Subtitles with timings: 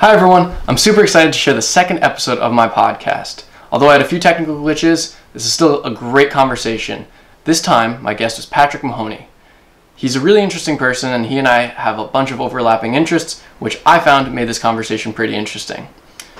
[0.00, 3.42] Hi everyone, I'm super excited to share the second episode of my podcast.
[3.72, 7.08] Although I had a few technical glitches, this is still a great conversation.
[7.42, 9.26] This time, my guest was Patrick Mahoney.
[9.96, 13.42] He's a really interesting person and he and I have a bunch of overlapping interests,
[13.58, 15.88] which I found made this conversation pretty interesting.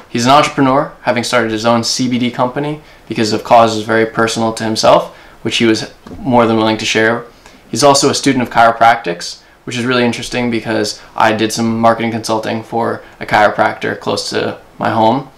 [0.09, 4.63] He's an entrepreneur, having started his own CBD company because of causes very personal to
[4.63, 7.25] himself, which he was more than willing to share.
[7.69, 12.11] He's also a student of chiropractics, which is really interesting because I did some marketing
[12.11, 15.29] consulting for a chiropractor close to my home.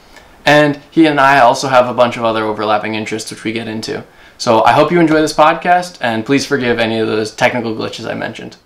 [0.46, 3.66] And he and I also have a bunch of other overlapping interests, which we get
[3.66, 4.04] into.
[4.38, 8.08] So I hope you enjoy this podcast, and please forgive any of those technical glitches
[8.08, 8.56] I mentioned.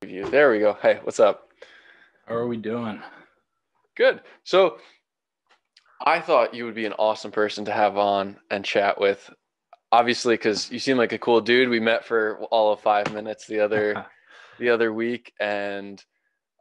[0.00, 0.76] There we go.
[0.82, 1.50] Hey, what's up?
[2.26, 3.00] How are we doing?
[3.96, 4.22] Good.
[4.42, 4.78] So
[6.04, 9.30] I thought you would be an awesome person to have on and chat with.
[9.92, 11.68] Obviously, because you seem like a cool dude.
[11.68, 14.04] We met for all of five minutes the other
[14.58, 16.02] the other week, and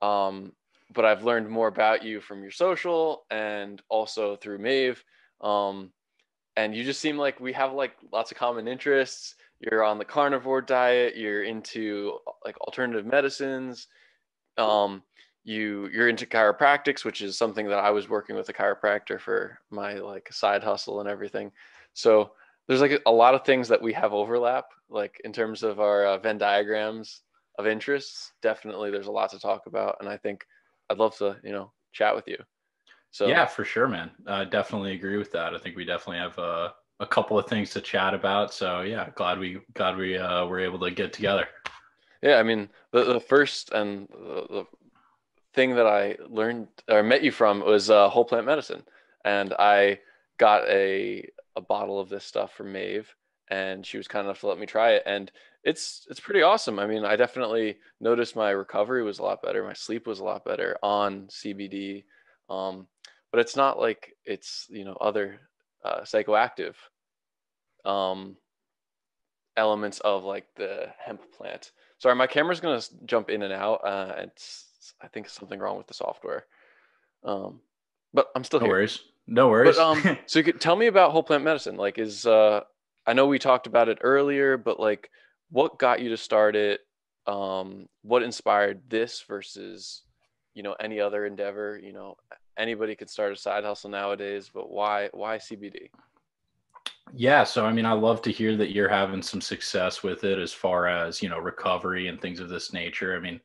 [0.01, 0.53] um,
[0.93, 5.03] but I've learned more about you from your social and also through Maeve.
[5.41, 5.91] Um,
[6.57, 9.35] and you just seem like we have like lots of common interests.
[9.59, 11.15] You're on the carnivore diet.
[11.15, 13.87] You're into like alternative medicines.
[14.57, 15.03] Um,
[15.43, 19.59] you you're into chiropractics, which is something that I was working with a chiropractor for
[19.69, 21.51] my like side hustle and everything.
[21.93, 22.31] So
[22.67, 26.05] there's like a lot of things that we have overlap, like in terms of our
[26.05, 27.21] uh, Venn diagrams
[27.57, 28.33] of interests.
[28.41, 30.45] Definitely, there's a lot to talk about, and I think
[30.89, 32.37] I'd love to you know chat with you.
[33.11, 34.11] So yeah, for sure, man.
[34.25, 35.53] I definitely agree with that.
[35.53, 38.53] I think we definitely have a, a couple of things to chat about.
[38.53, 41.47] So yeah, glad we glad we uh, were able to get together.
[42.21, 44.65] Yeah, I mean the, the first and the, the
[45.53, 48.83] thing that I learned or met you from was uh, whole plant medicine,
[49.25, 49.99] and I
[50.37, 53.13] got a a bottle of this stuff from Maeve,
[53.49, 55.29] and she was kind enough to let me try it, and
[55.63, 56.79] it's it's pretty awesome.
[56.79, 60.23] I mean, I definitely noticed my recovery was a lot better, my sleep was a
[60.23, 62.03] lot better on CBD,
[62.49, 62.87] um,
[63.31, 65.39] but it's not like it's you know other
[65.83, 66.75] uh, psychoactive
[67.85, 68.35] um,
[69.57, 71.71] elements of like the hemp plant.
[71.99, 73.85] Sorry, my camera's gonna jump in and out.
[73.85, 76.45] Uh, it's I think something wrong with the software.
[77.23, 77.61] Um,
[78.13, 78.75] but I'm still no here.
[78.75, 78.99] worries.
[79.27, 79.77] No worries.
[79.77, 81.77] But, um, so you could tell me about whole plant medicine.
[81.77, 82.61] Like, is uh,
[83.05, 85.09] I know we talked about it earlier, but like,
[85.51, 86.81] what got you to start it?
[87.27, 90.03] Um, what inspired this versus,
[90.53, 91.79] you know, any other endeavor?
[91.81, 92.15] You know,
[92.57, 95.89] anybody could start a side hustle nowadays, but why why CBD?
[97.13, 100.39] Yeah, so I mean, I love to hear that you're having some success with it
[100.39, 103.15] as far as you know recovery and things of this nature.
[103.15, 103.39] I mean,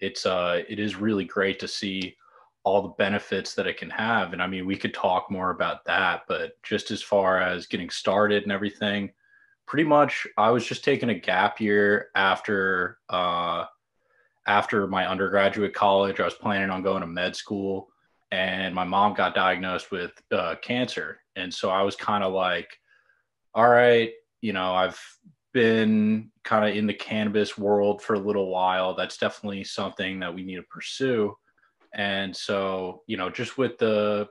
[0.00, 2.16] it's uh it is really great to see
[2.64, 5.84] all the benefits that it can have and i mean we could talk more about
[5.84, 9.10] that but just as far as getting started and everything
[9.68, 13.64] pretty much i was just taking a gap year after uh
[14.46, 16.20] after my undergraduate college.
[16.20, 17.88] I was planning on going to med school
[18.30, 21.20] and my mom got diagnosed with uh, cancer.
[21.36, 22.70] And so i was kind of like
[23.54, 25.00] all right you know i've
[25.52, 30.34] been kind of in the cannabis world for a little while, that's definitely something that
[30.34, 31.36] we need to pursue.
[31.94, 34.28] And so, you know, just with the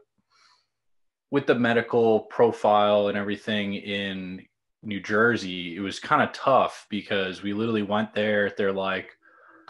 [1.29, 4.45] with the medical profile and everything in
[4.87, 8.51] New Jersey, it was kind of tough because we literally went there.
[8.57, 9.11] They're like,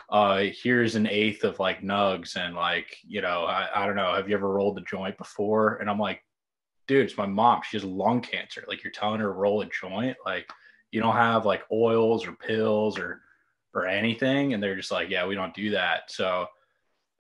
[0.10, 2.38] uh, here's an eighth of like nugs.
[2.38, 5.78] And like, you know, I, I don't know, have you ever rolled a joint before?
[5.78, 6.24] And I'm like,
[6.88, 7.62] dude, it's my mom.
[7.68, 8.64] She has lung cancer.
[8.68, 10.16] Like, you're telling her roll a joint?
[10.26, 10.50] Like,
[10.92, 13.22] you don't have like oils or pills or
[13.74, 16.48] or anything and they're just like yeah we don't do that so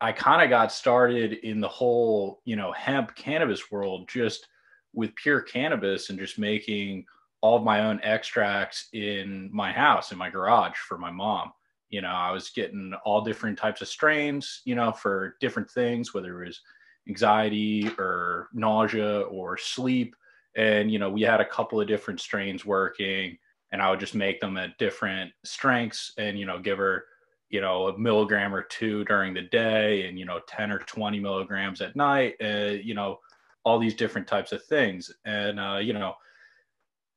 [0.01, 4.47] i kind of got started in the whole you know hemp cannabis world just
[4.93, 7.05] with pure cannabis and just making
[7.41, 11.51] all of my own extracts in my house in my garage for my mom
[11.89, 16.13] you know i was getting all different types of strains you know for different things
[16.13, 16.61] whether it was
[17.07, 20.15] anxiety or nausea or sleep
[20.55, 23.37] and you know we had a couple of different strains working
[23.71, 27.05] and I would just make them at different strengths and, you know, give her,
[27.49, 31.19] you know, a milligram or two during the day and, you know, 10 or 20
[31.19, 33.19] milligrams at night, uh, you know,
[33.63, 35.11] all these different types of things.
[35.25, 36.15] And, uh, you know,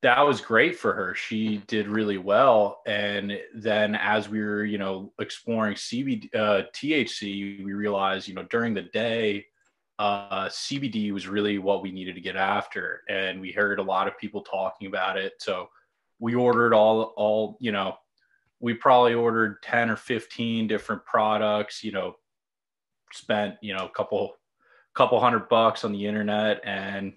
[0.02, 1.14] that was great for her.
[1.14, 2.80] She did really well.
[2.86, 8.44] And then as we were, you know, exploring CBD, uh, THC, we realized, you know,
[8.44, 9.46] during the day,
[9.98, 13.02] uh, CBD was really what we needed to get after.
[13.10, 15.34] And we heard a lot of people talking about it.
[15.38, 15.68] So,
[16.20, 17.96] we ordered all all you know
[18.60, 22.14] we probably ordered 10 or 15 different products you know
[23.12, 24.36] spent you know a couple
[24.94, 27.14] couple hundred bucks on the internet and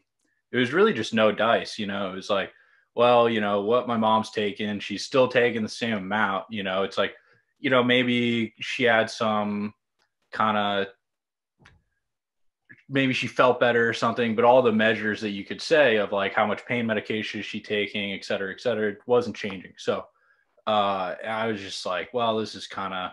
[0.52, 2.52] it was really just no dice you know it was like
[2.96, 6.84] well you know what my mom's taking she's still taking the same amount you know
[6.84, 7.14] it's like
[7.60, 9.74] you know maybe she had some
[10.32, 10.88] kind of
[12.90, 16.12] maybe she felt better or something, but all the measures that you could say of
[16.12, 19.74] like how much pain medication is she taking, et cetera, et cetera, it wasn't changing.
[19.78, 20.06] So
[20.68, 23.12] uh, I was just like, well, this is kind of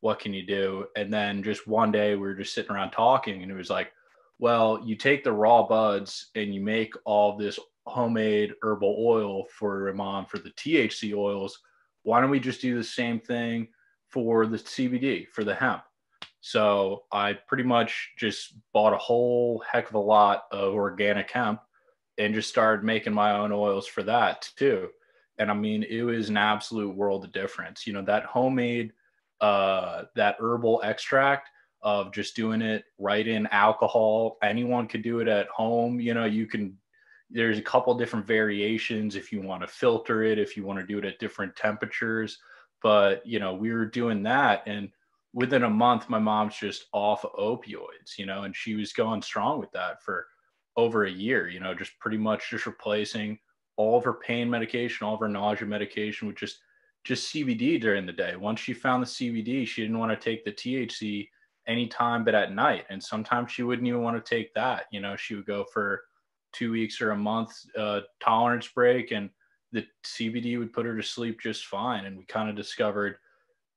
[0.00, 0.86] what can you do?
[0.96, 3.92] And then just one day we were just sitting around talking, and it was like,
[4.38, 9.92] well, you take the raw buds and you make all this homemade herbal oil for
[9.92, 11.58] mom for the THC oils.
[12.02, 13.68] Why don't we just do the same thing
[14.08, 15.82] for the CBD for the hemp?
[16.40, 21.60] So I pretty much just bought a whole heck of a lot of organic hemp
[22.18, 24.88] and just started making my own oils for that too.
[25.38, 27.86] And I mean, it was an absolute world of difference.
[27.86, 28.92] You know, that homemade,
[29.40, 31.50] uh, that herbal extract
[31.82, 34.38] of just doing it right in alcohol.
[34.42, 36.00] Anyone could do it at home.
[36.00, 36.78] You know, you can,
[37.30, 40.86] there's a couple different variations if you want to filter it, if you want to
[40.86, 42.38] do it at different temperatures.
[42.82, 44.62] But, you know, we were doing that.
[44.66, 44.90] And
[45.32, 49.58] within a month, my mom's just off opioids, you know, and she was going strong
[49.58, 50.26] with that for
[50.76, 53.38] over a year, you know, just pretty much just replacing
[53.76, 56.58] all of her pain medication, all of her nausea medication with just
[57.04, 58.34] just CBD during the day.
[58.34, 61.28] Once she found the CBD, she didn't want to take the THC
[61.68, 62.84] anytime but at night.
[62.90, 64.86] And sometimes she wouldn't even want to take that.
[64.90, 66.02] You know, she would go for
[66.56, 69.30] two weeks or a month uh, tolerance break and
[69.72, 72.06] the CBD would put her to sleep just fine.
[72.06, 73.16] And we kind of discovered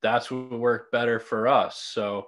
[0.02, 1.78] that's what worked better for us.
[1.78, 2.28] So,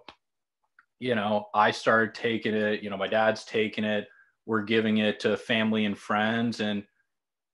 [1.00, 4.08] you know, I started taking it, you know, my dad's taking it,
[4.46, 6.84] we're giving it to family and friends and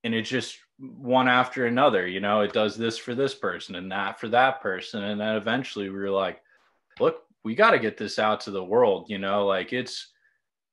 [0.04, 3.90] and it's just one after another you know it does this for this person and
[3.90, 6.40] that for that person and then eventually we were like
[7.00, 10.08] look we got to get this out to the world you know like it's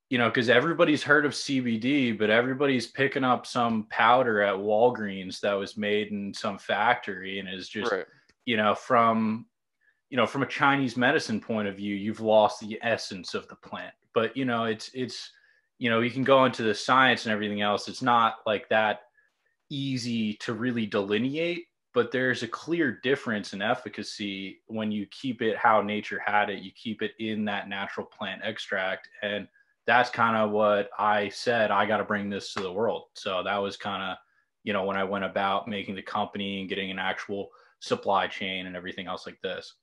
[0.09, 5.39] you know because everybody's heard of cbd but everybody's picking up some powder at walgreens
[5.39, 8.05] that was made in some factory and is just right.
[8.45, 9.45] you know from
[10.09, 13.55] you know from a chinese medicine point of view you've lost the essence of the
[13.55, 15.31] plant but you know it's it's
[15.79, 19.01] you know you can go into the science and everything else it's not like that
[19.69, 25.57] easy to really delineate, but there's a clear difference in efficacy when you keep it
[25.57, 26.61] how nature had it.
[26.61, 29.09] You keep it in that natural plant extract.
[29.21, 29.47] And
[29.87, 31.71] that's kind of what I said.
[31.71, 33.05] I got to bring this to the world.
[33.13, 34.17] So that was kind of,
[34.63, 37.49] you know, when I went about making the company and getting an actual
[37.79, 39.75] supply chain and everything else like this.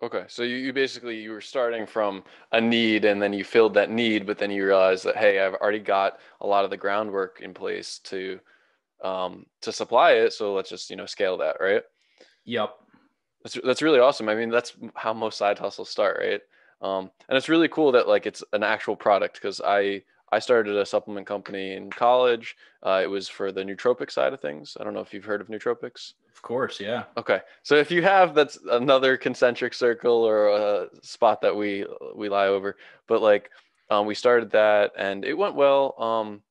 [0.00, 2.22] Okay, so you, you basically you were starting from
[2.52, 5.54] a need and then you filled that need, but then you realized that hey, I've
[5.54, 8.38] already got a lot of the groundwork in place to
[9.02, 10.32] um, to supply it.
[10.32, 11.82] So let's just you know scale that, right?
[12.44, 12.70] Yep.
[13.42, 14.28] That's that's really awesome.
[14.28, 16.40] I mean, that's how most side hustles start, right?
[16.80, 20.76] Um, and it's really cool that like it's an actual product because I I started
[20.76, 22.56] a supplement company in college.
[22.82, 24.76] Uh, it was for the nootropic side of things.
[24.78, 26.12] I don't know if you've heard of nootropics.
[26.34, 27.04] Of course, yeah.
[27.16, 32.28] Okay, so if you have, that's another concentric circle or a spot that we we
[32.28, 32.76] lie over.
[33.06, 33.50] But like,
[33.90, 35.94] um, we started that and it went well.
[36.00, 36.42] Um,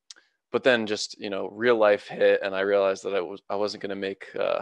[0.52, 3.56] but then just you know real life hit and i realized that i was i
[3.56, 4.62] wasn't going to make uh,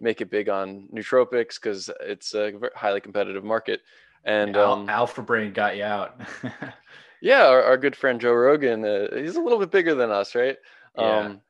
[0.00, 3.82] make it big on nootropics because it's a highly competitive market
[4.24, 6.20] and Al- um, alpha brain got you out
[7.22, 10.34] yeah our, our, good friend joe rogan uh, he's a little bit bigger than us
[10.34, 10.56] right
[10.96, 11.18] yeah.
[11.18, 11.40] um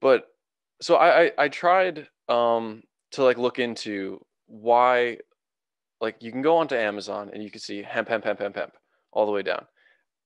[0.00, 0.26] but
[0.80, 2.82] so i i, I tried um
[3.12, 5.18] to like look into why
[6.00, 8.72] like you can go onto amazon and you can see hemp hemp hemp hemp hemp
[9.12, 9.66] all the way down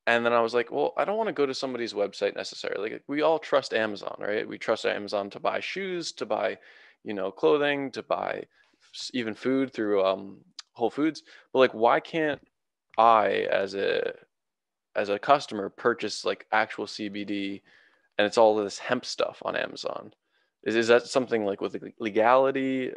[0.09, 2.93] and then I was like, well, I don't want to go to somebody's website necessarily.
[2.93, 4.49] Like, we all trust Amazon, right?
[4.49, 6.57] We trust Amazon to buy shoes, to buy,
[7.05, 8.45] you know, clothing, to buy
[9.13, 10.39] even food through um,
[10.79, 11.23] Whole Foods.
[11.53, 12.41] But like, why can't
[12.97, 14.15] I, as a
[14.97, 17.63] as a customer, purchase like actual CBD,
[18.17, 20.13] and it's all this hemp stuff on Amazon?
[20.65, 22.93] Is is that something like with legality?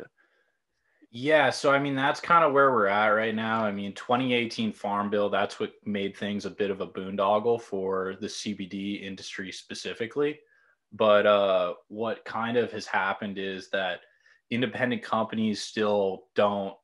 [1.13, 3.65] Yeah, so I mean that's kind of where we're at right now.
[3.65, 8.15] I mean, 2018 Farm Bill, that's what made things a bit of a boondoggle for
[8.21, 10.39] the CBD industry specifically.
[10.93, 14.01] But uh, what kind of has happened is that
[14.51, 16.75] independent companies still don't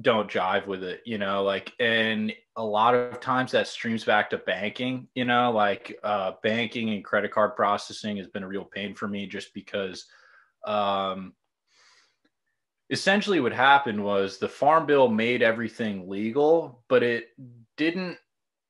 [0.00, 4.30] don't jive with it, you know, like and a lot of times that streams back
[4.30, 8.64] to banking, you know, like uh, banking and credit card processing has been a real
[8.64, 10.06] pain for me just because
[10.66, 11.34] um
[12.90, 17.28] essentially what happened was the farm bill made everything legal but it
[17.76, 18.16] didn't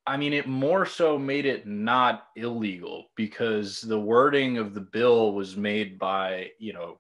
[0.07, 5.35] i mean it more so made it not illegal because the wording of the bill
[5.35, 6.99] was made by you know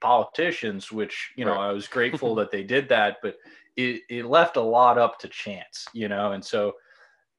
[0.00, 1.68] politicians which you know right.
[1.68, 3.36] i was grateful that they did that but
[3.76, 6.74] it, it left a lot up to chance you know and so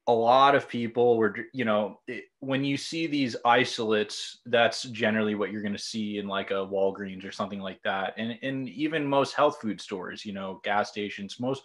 [0.08, 5.34] a lot of people were you know it, when you see these isolates that's generally
[5.34, 8.68] what you're going to see in like a walgreens or something like that and and
[8.68, 11.62] even most health food stores you know gas stations most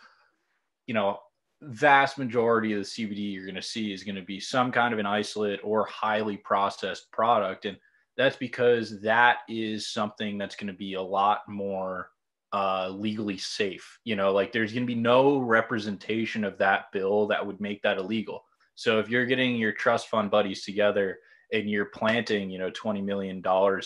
[0.85, 1.19] you know
[1.61, 4.93] vast majority of the CBD you're going to see is going to be some kind
[4.93, 7.65] of an isolate or highly processed product.
[7.65, 7.77] And
[8.17, 12.09] that's because that is something that's going to be a lot more
[12.53, 13.99] uh, legally safe.
[14.03, 17.81] You know, like there's going to be no representation of that bill that would make
[17.83, 18.43] that illegal.
[18.75, 21.19] So if you're getting your trust fund buddies together
[21.51, 23.37] and you're planting, you know, $20 million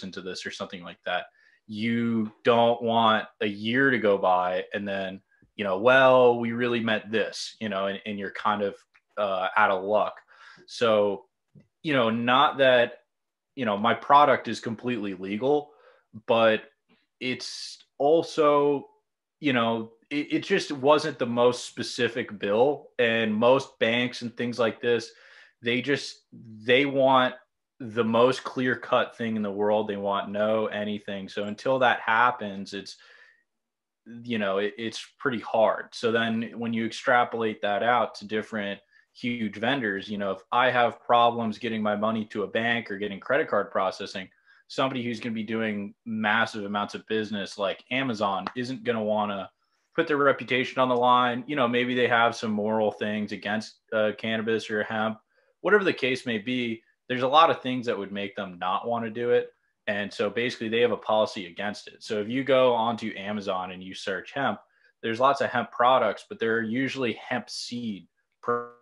[0.03, 1.25] into this or something like that,
[1.67, 5.21] you don't want a year to go by and then,
[5.55, 8.75] you know, well, we really meant this, you know, and, and you're kind of
[9.17, 10.15] uh, out of luck.
[10.67, 11.25] So,
[11.83, 12.99] you know, not that,
[13.55, 15.71] you know, my product is completely legal,
[16.27, 16.63] but
[17.19, 18.87] it's also,
[19.39, 22.89] you know, it, it just wasn't the most specific bill.
[22.99, 25.11] And most banks and things like this,
[25.61, 27.35] they just, they want
[27.79, 29.87] the most clear cut thing in the world.
[29.87, 31.27] They want no anything.
[31.27, 32.97] So until that happens, it's
[34.23, 35.87] you know it, it's pretty hard.
[35.91, 38.79] So then when you extrapolate that out to different
[39.13, 42.97] huge vendors, you know if I have problems getting my money to a bank or
[42.97, 44.29] getting credit card processing,
[44.67, 49.03] somebody who's going to be doing massive amounts of business like Amazon isn't going to
[49.03, 49.49] want to
[49.95, 51.43] put their reputation on the line.
[51.47, 55.17] You know, maybe they have some moral things against uh, cannabis or hemp,
[55.59, 58.87] whatever the case may be there's a lot of things that would make them not
[58.87, 59.49] want to do it.
[59.87, 62.01] And so basically, they have a policy against it.
[62.01, 64.61] So if you go onto Amazon and you search hemp,
[65.03, 68.07] there's lots of hemp products, but they're usually hemp seed
[68.41, 68.77] products.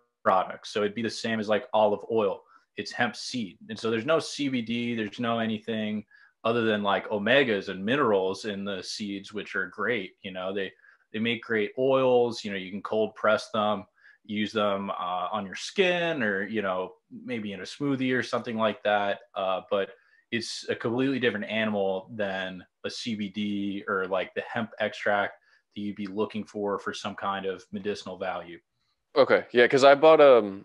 [0.64, 2.42] So it'd be the same as like olive oil.
[2.76, 3.58] It's hemp seed.
[3.68, 6.04] And so there's no CBD, there's no anything
[6.44, 10.12] other than like omegas and minerals in the seeds, which are great.
[10.22, 10.72] You know, they
[11.12, 12.44] they make great oils.
[12.44, 13.84] You know, you can cold press them
[14.24, 18.56] use them uh, on your skin or you know maybe in a smoothie or something
[18.56, 19.90] like that uh, but
[20.30, 25.34] it's a completely different animal than a cbd or like the hemp extract
[25.74, 28.58] that you'd be looking for for some kind of medicinal value
[29.16, 30.64] okay yeah because i bought um,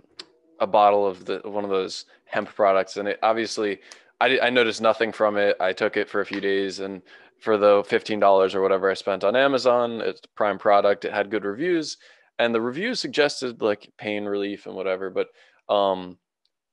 [0.60, 3.80] a bottle of the one of those hemp products and it obviously
[4.22, 5.58] I, I noticed nothing from it.
[5.60, 7.02] I took it for a few days and
[7.40, 11.44] for the $15 or whatever i spent on amazon it's prime product it had good
[11.44, 11.98] reviews
[12.40, 15.28] and the reviews suggested like pain relief and whatever but
[15.74, 16.18] um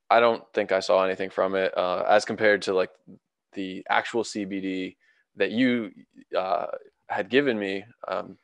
[0.09, 2.91] i don't think i saw anything from it uh, as compared to like
[3.55, 4.97] the actual cbd
[5.37, 5.91] that you
[6.39, 6.67] uh,
[7.09, 8.37] had given me um,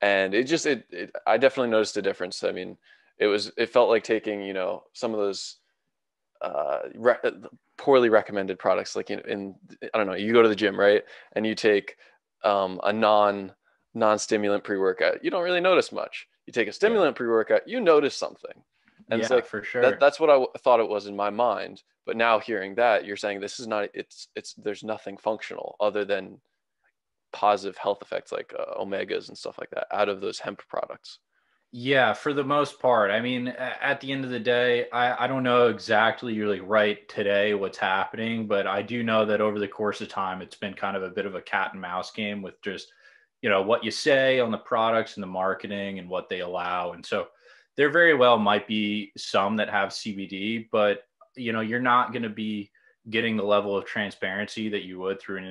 [0.00, 2.76] and it just it, it i definitely noticed a difference i mean
[3.18, 5.56] it was it felt like taking you know some of those
[6.40, 7.32] uh, re- uh,
[7.76, 9.54] poorly recommended products like in, in
[9.92, 11.02] i don't know you go to the gym right
[11.32, 11.96] and you take
[12.44, 13.52] um, a non
[13.94, 17.18] non-stimulant pre-workout you don't really notice much you take a stimulant yeah.
[17.18, 18.64] pre-workout, you notice something.
[19.10, 19.82] And yeah, like, for sure.
[19.82, 21.82] That, that's what I w- thought it was in my mind.
[22.06, 23.90] But now hearing that, you're saying this is not.
[23.92, 26.40] It's it's there's nothing functional other than
[27.32, 31.18] positive health effects like uh, omegas and stuff like that out of those hemp products.
[31.70, 33.10] Yeah, for the most part.
[33.10, 37.06] I mean, at the end of the day, I, I don't know exactly really right
[37.10, 40.72] today what's happening, but I do know that over the course of time, it's been
[40.72, 42.90] kind of a bit of a cat and mouse game with just
[43.42, 46.92] you know what you say on the products and the marketing and what they allow
[46.92, 47.28] and so
[47.76, 51.02] there very well might be some that have cbd but
[51.36, 52.70] you know you're not going to be
[53.10, 55.44] getting the level of transparency that you would through an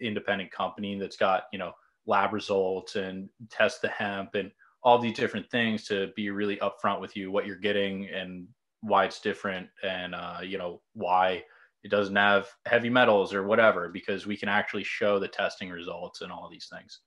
[0.00, 1.72] independent company that's got you know
[2.06, 4.50] lab results and test the hemp and
[4.82, 8.46] all these different things to be really upfront with you what you're getting and
[8.82, 11.42] why it's different and uh, you know why
[11.82, 16.20] it doesn't have heavy metals or whatever because we can actually show the testing results
[16.20, 17.00] and all these things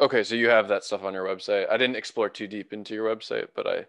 [0.00, 1.68] Okay, so you have that stuff on your website.
[1.70, 3.86] I didn't explore too deep into your website, but I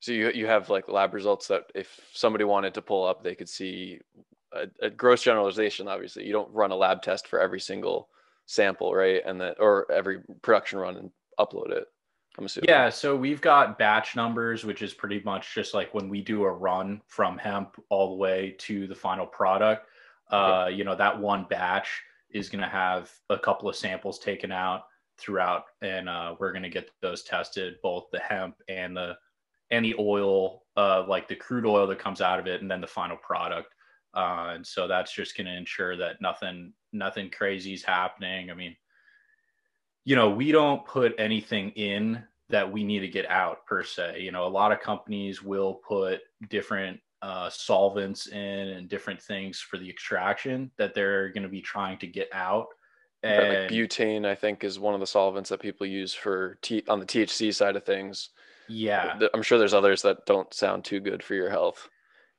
[0.00, 3.34] so you you have like lab results that if somebody wanted to pull up, they
[3.34, 3.98] could see
[4.52, 5.88] a, a gross generalization.
[5.88, 8.08] Obviously, you don't run a lab test for every single
[8.46, 9.22] sample, right?
[9.24, 11.84] And that or every production run and upload it.
[12.38, 12.68] I'm assuming.
[12.68, 16.44] Yeah, so we've got batch numbers, which is pretty much just like when we do
[16.44, 19.86] a run from hemp all the way to the final product.
[20.30, 20.76] Uh, okay.
[20.76, 22.00] you know, that one batch
[22.30, 24.82] is going to have a couple of samples taken out
[25.18, 29.16] throughout, and uh, we're going to get those tested, both the hemp and the
[29.70, 32.80] and the oil, uh, like the crude oil that comes out of it, and then
[32.80, 33.74] the final product.
[34.14, 38.50] Uh, and so that's just going to ensure that nothing nothing crazy is happening.
[38.50, 38.76] I mean,
[40.04, 44.20] you know, we don't put anything in that we need to get out per se.
[44.20, 49.60] You know, a lot of companies will put different uh, solvents in and different things
[49.60, 52.68] for the extraction that they're going to be trying to get out.
[53.22, 56.84] And like butane, I think, is one of the solvents that people use for T-
[56.88, 58.30] on the THC side of things.
[58.68, 61.88] Yeah, I'm sure there's others that don't sound too good for your health.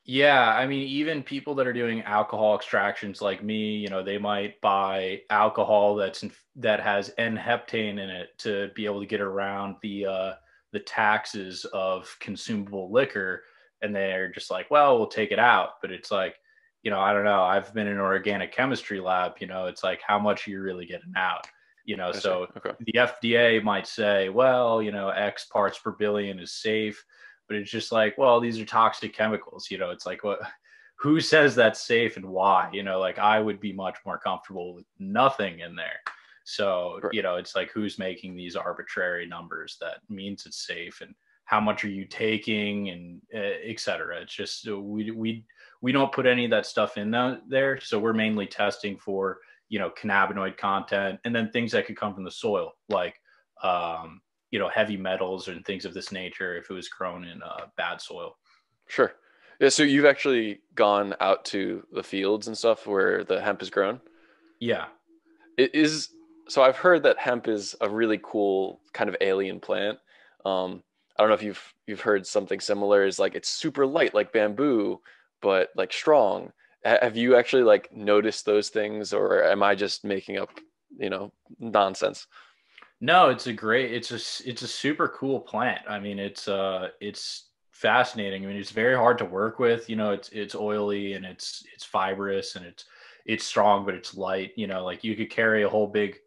[0.10, 4.18] Yeah, I mean, even people that are doing alcohol extractions like me, you know, they
[4.18, 9.22] might buy alcohol that's in, that has N-heptane in it to be able to get
[9.22, 10.34] around the uh,
[10.72, 13.44] the taxes of consumable liquor
[13.84, 15.74] and they're just like well we'll take it out.
[15.80, 16.38] But it's like
[16.82, 19.84] you know i don't know i've been in an organic chemistry lab you know it's
[19.84, 21.46] like how much are you really getting out?
[21.86, 22.72] You know so okay.
[22.80, 27.06] the fda might say well you know x parts per billion is safe
[27.50, 30.40] but it's just like well these are toxic chemicals you know it's like what
[31.00, 34.74] who says that's safe and why you know like i would be much more comfortable
[34.74, 36.00] with nothing in there.
[36.44, 41.14] So you know it's like who's making these arbitrary numbers that means it's safe and
[41.46, 44.22] how much are you taking and uh, et cetera.
[44.22, 45.46] It's just uh, we we
[45.82, 47.12] we don't put any of that stuff in
[47.48, 47.80] there.
[47.82, 49.40] So we're mainly testing for
[49.70, 53.22] you know cannabinoid content and then things that could come from the soil like
[53.64, 57.42] um, you know heavy metals and things of this nature if it was grown in
[57.44, 58.38] uh, bad soil.
[58.88, 59.14] Sure.
[59.60, 63.70] Yeah so you've actually gone out to the fields and stuff where the hemp is
[63.70, 64.00] grown?
[64.60, 64.86] Yeah.
[65.58, 66.10] It is
[66.48, 70.00] so i've heard that hemp is a really cool kind of alien plant.
[70.46, 70.84] Um,
[71.18, 74.32] i don't know if you've you've heard something similar is like it's super light like
[74.34, 75.00] bamboo
[75.42, 76.52] but like strong.
[76.86, 80.50] Have you actually like noticed those things or am i just making up
[80.98, 82.26] you know nonsense
[83.02, 85.82] no it's a great it's a it's a super cool plant.
[85.88, 88.44] I mean it's uh it's fascinating.
[88.44, 91.64] I mean it's very hard to work with you know it's it's oily and it's
[91.74, 92.86] it's fibrous and it's
[93.26, 96.18] it's strong but it's light you know like you could carry a whole big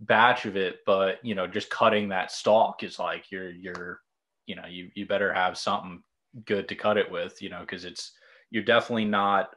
[0.00, 4.00] batch of it but you know just cutting that stalk is like you're you're
[4.46, 6.02] you know you you better have something
[6.44, 8.12] good to cut it with you know because it's
[8.50, 9.50] you're definitely not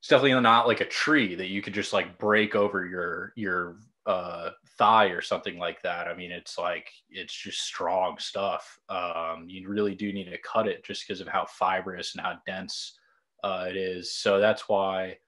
[0.00, 3.76] it's definitely not like a tree that you could just like break over your your
[4.06, 6.06] uh, thigh or something like that.
[6.06, 8.78] I mean, it's like it's just strong stuff.
[8.88, 12.38] Um, you really do need to cut it just because of how fibrous and how
[12.46, 12.98] dense
[13.42, 14.14] uh, it is.
[14.14, 15.18] So that's why.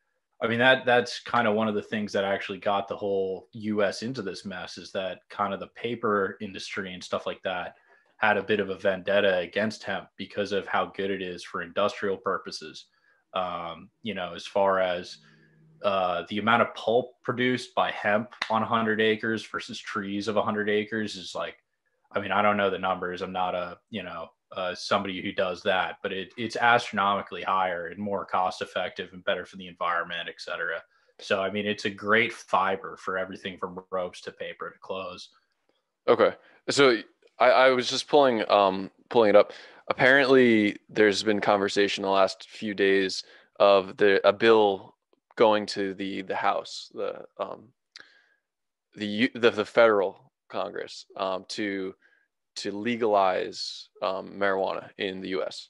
[0.41, 3.49] I mean that that's kind of one of the things that actually got the whole
[3.55, 4.03] U.S.
[4.05, 7.75] into this mess is that kind of the paper industry and stuff like that
[8.19, 11.63] had a bit of a vendetta against hemp because of how good it is for
[11.63, 12.87] industrial purposes.
[13.35, 15.19] Um, you know, as far as
[15.83, 20.69] uh, the amount of pulp produced by hemp on 100 acres versus trees of 100
[20.69, 21.57] acres is like,
[22.13, 23.23] I mean, I don't know the numbers.
[23.23, 27.89] I'm not a, you know, uh, somebody who does that, but it, it's astronomically higher
[27.89, 30.83] and more cost effective and better for the environment, et cetera.
[31.21, 35.29] So, I mean, it's a great fiber for everything from ropes to paper to clothes.
[36.07, 36.35] Okay.
[36.71, 36.99] So
[37.39, 39.53] I, I was just pulling um pulling it up.
[39.89, 43.25] Apparently, there's been conversation the last few days
[43.59, 44.95] of the a bill
[45.39, 47.69] going to the the House, the um
[48.95, 51.95] the the, the federal Congress um, to
[52.57, 55.69] to legalize um, marijuana in the U.S.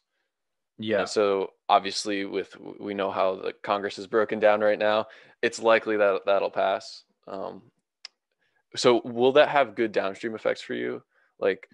[0.78, 1.00] Yeah.
[1.00, 5.06] And so obviously, with we know how the Congress is broken down right now,
[5.42, 7.04] it's likely that that'll pass.
[7.28, 7.62] Um,
[8.74, 11.02] so will that have good downstream effects for you?
[11.38, 11.68] like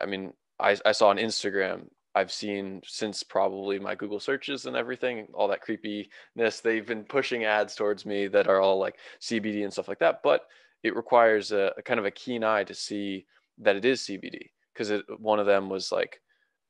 [0.00, 4.76] i mean I, I saw on instagram i've seen since probably my google searches and
[4.76, 9.62] everything all that creepiness they've been pushing ads towards me that are all like cbd
[9.62, 10.46] and stuff like that but
[10.82, 13.26] it requires a, a kind of a keen eye to see
[13.58, 16.20] that it is cbd because one of them was like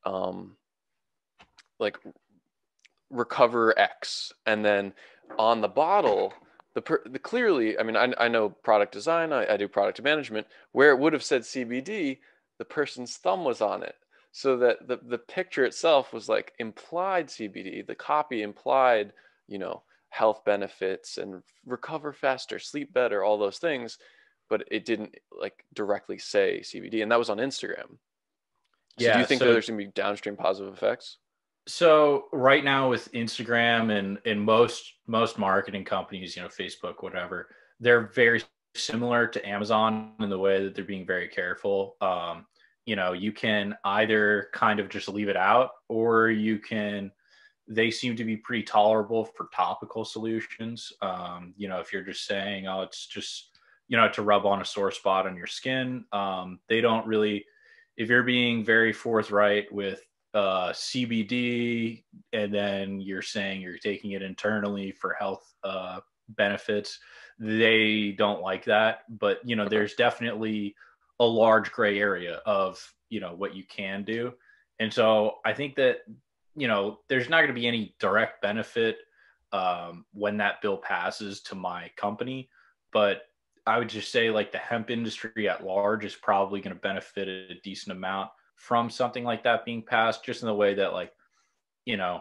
[0.04, 0.56] um
[1.78, 1.98] like
[3.10, 4.92] recover x and then
[5.38, 6.32] on the bottle
[6.76, 10.46] the, the clearly, I mean, I, I know product design, I, I do product management,
[10.72, 12.18] where it would have said CBD,
[12.58, 13.94] the person's thumb was on it.
[14.36, 19.14] So that the, the picture itself was like implied CBD, the copy implied,
[19.48, 23.96] you know, health benefits and recover faster, sleep better, all those things,
[24.50, 27.02] but it didn't like directly say CBD.
[27.02, 27.88] And that was on Instagram.
[28.98, 31.16] So yeah, do you think so, that there's gonna be downstream positive effects?
[31.66, 37.48] So right now with Instagram and and most most marketing companies, you know, Facebook, whatever,
[37.80, 38.42] they're very
[38.74, 41.96] similar to Amazon in the way that they're being very careful.
[42.02, 42.44] Um,
[42.86, 47.10] you know, you can either kind of just leave it out, or you can.
[47.68, 50.92] They seem to be pretty tolerable for topical solutions.
[51.02, 54.62] Um, you know, if you're just saying, "Oh, it's just," you know, to rub on
[54.62, 57.44] a sore spot on your skin, um, they don't really.
[57.96, 60.00] If you're being very forthright with
[60.34, 67.00] uh, CBD, and then you're saying you're taking it internally for health uh, benefits.
[67.38, 70.76] They don't like that, but you know, there's definitely
[71.20, 74.32] a large gray area of you know what you can do,
[74.78, 75.98] and so I think that
[76.54, 78.98] you know there's not going to be any direct benefit
[79.52, 82.48] um, when that bill passes to my company,
[82.92, 83.22] but
[83.66, 87.28] I would just say like the hemp industry at large is probably going to benefit
[87.28, 91.12] a decent amount from something like that being passed, just in the way that, like,
[91.84, 92.20] you know,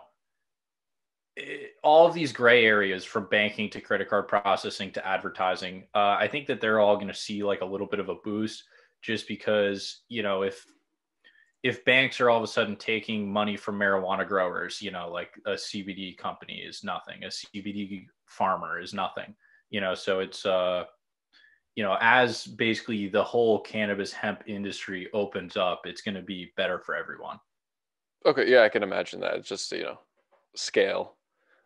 [1.35, 6.17] it, all of these gray areas from banking to credit card processing to advertising, uh,
[6.19, 8.63] I think that they're all going to see like a little bit of a boost
[9.05, 10.65] just because, you know, if
[11.63, 15.31] if banks are all of a sudden taking money from marijuana growers, you know, like
[15.47, 19.33] a CBD company is nothing, a CBD farmer is nothing,
[19.71, 20.83] you know, so it's, uh,
[21.75, 26.51] you know, as basically the whole cannabis hemp industry opens up, it's going to be
[26.55, 27.39] better for everyone.
[28.27, 29.35] Okay, yeah, I can imagine that.
[29.35, 29.99] It's just you know,
[30.55, 31.15] scale,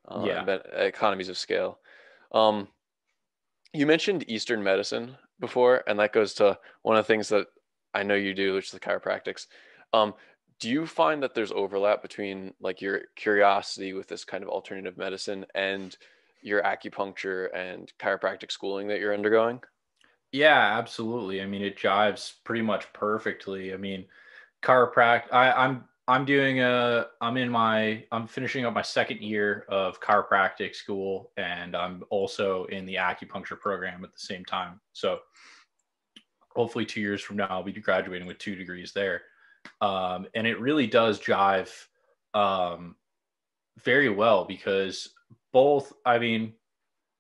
[0.08, 1.80] uh, yeah, economies of scale.
[2.32, 2.69] Um,
[3.73, 7.47] you mentioned Eastern medicine before, and that goes to one of the things that
[7.93, 9.47] I know you do, which is the chiropractics.
[9.93, 10.13] Um,
[10.60, 14.97] do you find that there's overlap between like your curiosity with this kind of alternative
[14.97, 15.95] medicine and
[16.41, 19.62] your acupuncture and chiropractic schooling that you're undergoing?
[20.32, 21.41] Yeah, absolutely.
[21.41, 23.73] I mean, it jives pretty much perfectly.
[23.73, 24.06] I mean,
[24.62, 25.34] chiropractic.
[25.34, 27.06] I, I'm I'm doing a.
[27.22, 28.04] I'm in my.
[28.12, 33.60] I'm finishing up my second year of chiropractic school, and I'm also in the acupuncture
[33.60, 34.82] program at the same time.
[34.93, 35.19] So,
[36.50, 39.22] hopefully, two years from now, I'll be graduating with two degrees there.
[39.82, 41.69] Um, and it really does jive
[42.34, 42.95] um,
[43.84, 45.10] very well because
[45.54, 45.93] both.
[46.08, 46.54] I mean,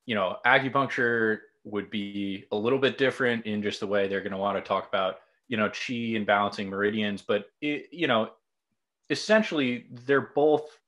[0.07, 4.31] you know, acupuncture would be a little bit different in just the way they're going
[4.31, 8.29] to want to talk about you know chi and balancing meridians but it, you know
[9.09, 10.79] essentially they're both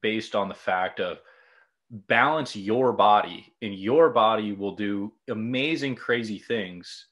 [0.00, 1.18] based on the fact of
[2.08, 7.06] balance your body and your body will do amazing crazy things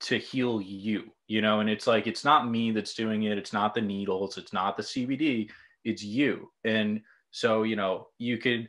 [0.00, 1.60] to heal you you know?
[1.60, 3.38] And it's like it's not me that's doing it.
[3.38, 4.36] It's not the needles.
[4.36, 5.48] It's not the cbd
[5.84, 6.50] it's you.
[6.64, 8.68] And so you know you could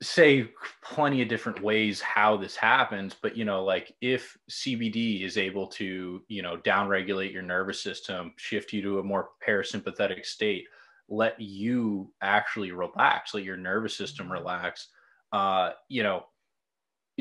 [0.00, 0.48] say
[0.82, 5.66] plenty of different ways how this happens but you know like if cbd is able
[5.66, 10.64] to you know downregulate your nervous system shift you to a more parasympathetic state
[11.08, 14.88] let you actually relax let your nervous system relax
[15.32, 16.24] uh you know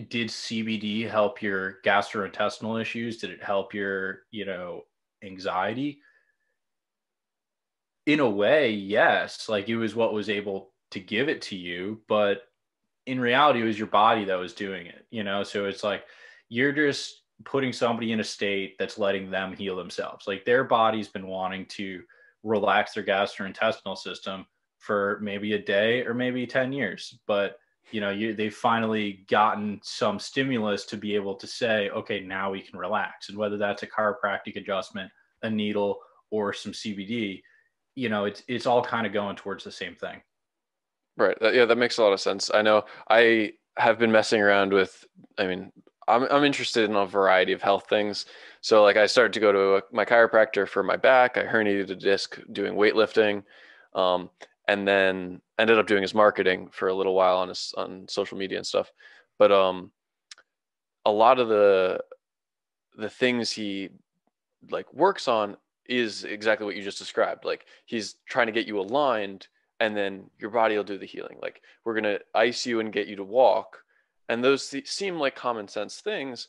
[0.09, 3.17] did cbd help your gastrointestinal issues?
[3.17, 4.83] Did it help your you know
[5.23, 6.01] anxiety?
[8.05, 9.49] In a way yes.
[9.49, 12.43] Like it was what was able to give it to you but
[13.07, 15.41] in reality, it was your body that was doing it, you know?
[15.41, 16.03] So it's like
[16.49, 20.27] you're just putting somebody in a state that's letting them heal themselves.
[20.27, 22.03] Like their body's been wanting to
[22.43, 24.45] relax their gastrointestinal system
[24.77, 27.17] for maybe a day or maybe 10 years.
[27.25, 27.57] But
[27.91, 32.51] you know, you they've finally gotten some stimulus to be able to say, okay, now
[32.51, 33.29] we can relax.
[33.29, 35.09] And whether that's a chiropractic adjustment,
[35.43, 37.41] a needle, or some CBD,
[37.95, 40.21] you know, it's it's all kind of going towards the same thing.
[41.17, 41.37] Right.
[41.41, 42.51] Yeah, that makes a lot of sense.
[42.53, 45.03] I know I have been messing around with,
[45.37, 45.71] I mean,
[46.07, 48.27] I'm, I'm interested in a variety of health things.
[48.61, 51.37] So like I started to go to a, my chiropractor for my back.
[51.37, 53.43] I herniated a disc doing weightlifting.
[53.95, 54.29] Um,
[54.67, 58.37] and then ended up doing his marketing for a little while on his, on social
[58.37, 58.91] media and stuff.
[59.39, 59.91] But, um,
[61.05, 61.99] a lot of the,
[62.97, 63.89] the things he
[64.69, 67.45] like works on is exactly what you just described.
[67.45, 69.47] Like he's trying to get you aligned
[69.79, 71.37] and then your body will do the healing.
[71.41, 73.83] Like we're going to ice you and get you to walk.
[74.29, 76.47] And those th- seem like common sense things,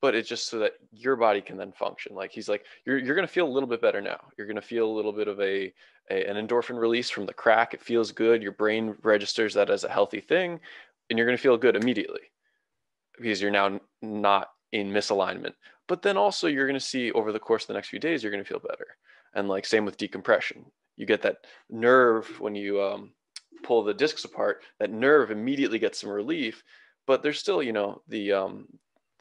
[0.00, 2.14] but it's just so that your body can then function.
[2.14, 4.20] Like he's like, you're, you're going to feel a little bit better now.
[4.36, 5.72] You're going to feel a little bit of a,
[6.10, 7.72] a, an endorphin release from the crack.
[7.72, 8.42] It feels good.
[8.42, 10.60] Your brain registers that as a healthy thing
[11.08, 12.20] and you're going to feel good immediately
[13.18, 15.54] because you're now not in misalignment.
[15.88, 18.22] But then also you're going to see over the course of the next few days,
[18.22, 18.86] you're going to feel better.
[19.36, 20.64] And like same with decompression
[20.96, 23.10] you get that nerve when you um,
[23.62, 24.62] pull the discs apart.
[24.80, 26.64] That nerve immediately gets some relief,
[27.06, 28.66] but there's still, you know, the um,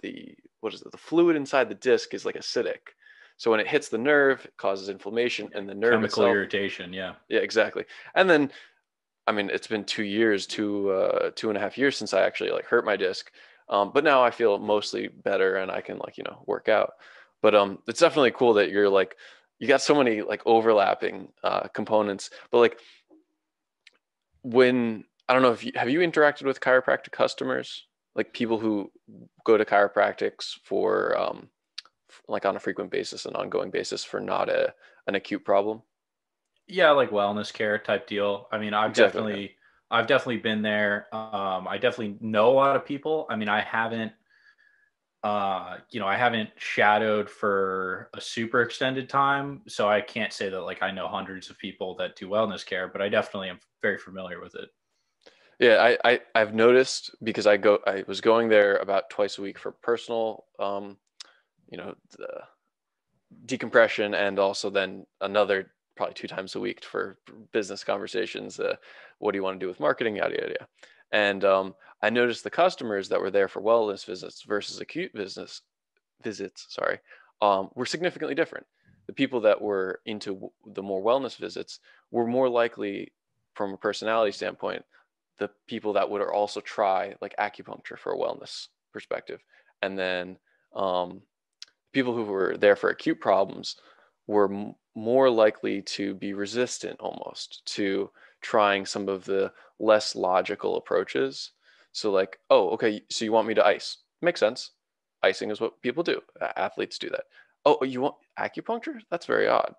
[0.02, 0.92] the what is it?
[0.92, 2.94] The fluid inside the disc is like acidic.
[3.38, 6.94] So when it hits the nerve, it causes inflammation, and the nerve chemical itself, irritation.
[6.94, 7.16] Yeah.
[7.28, 7.84] Yeah, exactly.
[8.16, 8.52] And then,
[9.28, 12.22] I mean, it's been two years, two uh, two and a half years since I
[12.22, 13.32] actually like hurt my disc.
[13.68, 16.94] Um, but now I feel mostly better, and I can like you know work out.
[17.42, 19.18] But um, it's definitely cool that you're like
[19.60, 22.80] you got so many like overlapping uh, components but like
[24.44, 27.88] when i don't know if you have you interacted with chiropractic customers?
[28.16, 28.92] Like people who
[29.44, 31.50] go to chiropractics for um,
[32.30, 34.74] like on a frequent basis and ongoing basis for not a
[35.08, 35.82] an acute problem?
[36.68, 38.48] Yeah like wellness care type deal.
[38.52, 39.22] I mean i've exactly.
[39.22, 39.56] definitely
[39.92, 41.08] i've definitely been there.
[41.14, 43.26] Um, i definitely know a lot of people.
[43.30, 44.12] I mean i haven't
[45.26, 50.50] uh, you know, I haven't shadowed for a super extended time, so I can't say
[50.50, 53.60] that like I know hundreds of people that do wellness care, but I definitely am
[53.82, 54.70] very familiar with it.
[55.60, 59.42] Yeah, I, I I've noticed because I go I was going there about twice a
[59.42, 60.96] week for personal, um,
[61.72, 61.96] you know,
[63.48, 67.18] decompression, and also then another probably two times a week for
[67.52, 68.60] business conversations.
[68.60, 68.76] Uh,
[69.18, 70.18] what do you want to do with marketing?
[70.18, 70.50] Yada yada.
[70.50, 70.68] yada.
[71.12, 71.74] And um,
[72.06, 75.62] I noticed the customers that were there for wellness visits versus acute business
[76.24, 77.00] visits, sorry,
[77.42, 78.66] um, were significantly different.
[79.08, 81.80] the people that were into the more wellness visits
[82.12, 83.12] were more likely
[83.58, 84.84] from a personality standpoint
[85.38, 88.54] the people that would also try like acupuncture for a wellness
[88.94, 89.40] perspective
[89.84, 90.38] and then
[90.76, 91.22] um,
[91.94, 93.68] people who were there for acute problems
[94.28, 98.10] were m- more likely to be resistant almost to
[98.42, 101.52] trying some of the less logical approaches
[101.96, 103.98] so like oh okay so you want me to ice?
[104.22, 104.72] Makes sense.
[105.24, 106.22] Icing is what people do.
[106.58, 107.24] Athletes do that.
[107.66, 109.00] Oh you want acupuncture?
[109.10, 109.74] That's very odd.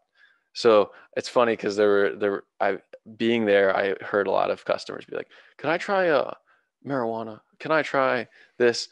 [0.54, 2.78] So it's funny because there were there I
[3.16, 6.34] being there, I heard a lot of customers be like, "Can I try a uh,
[6.86, 7.40] marijuana?
[7.60, 8.26] Can I try
[8.58, 8.88] this?"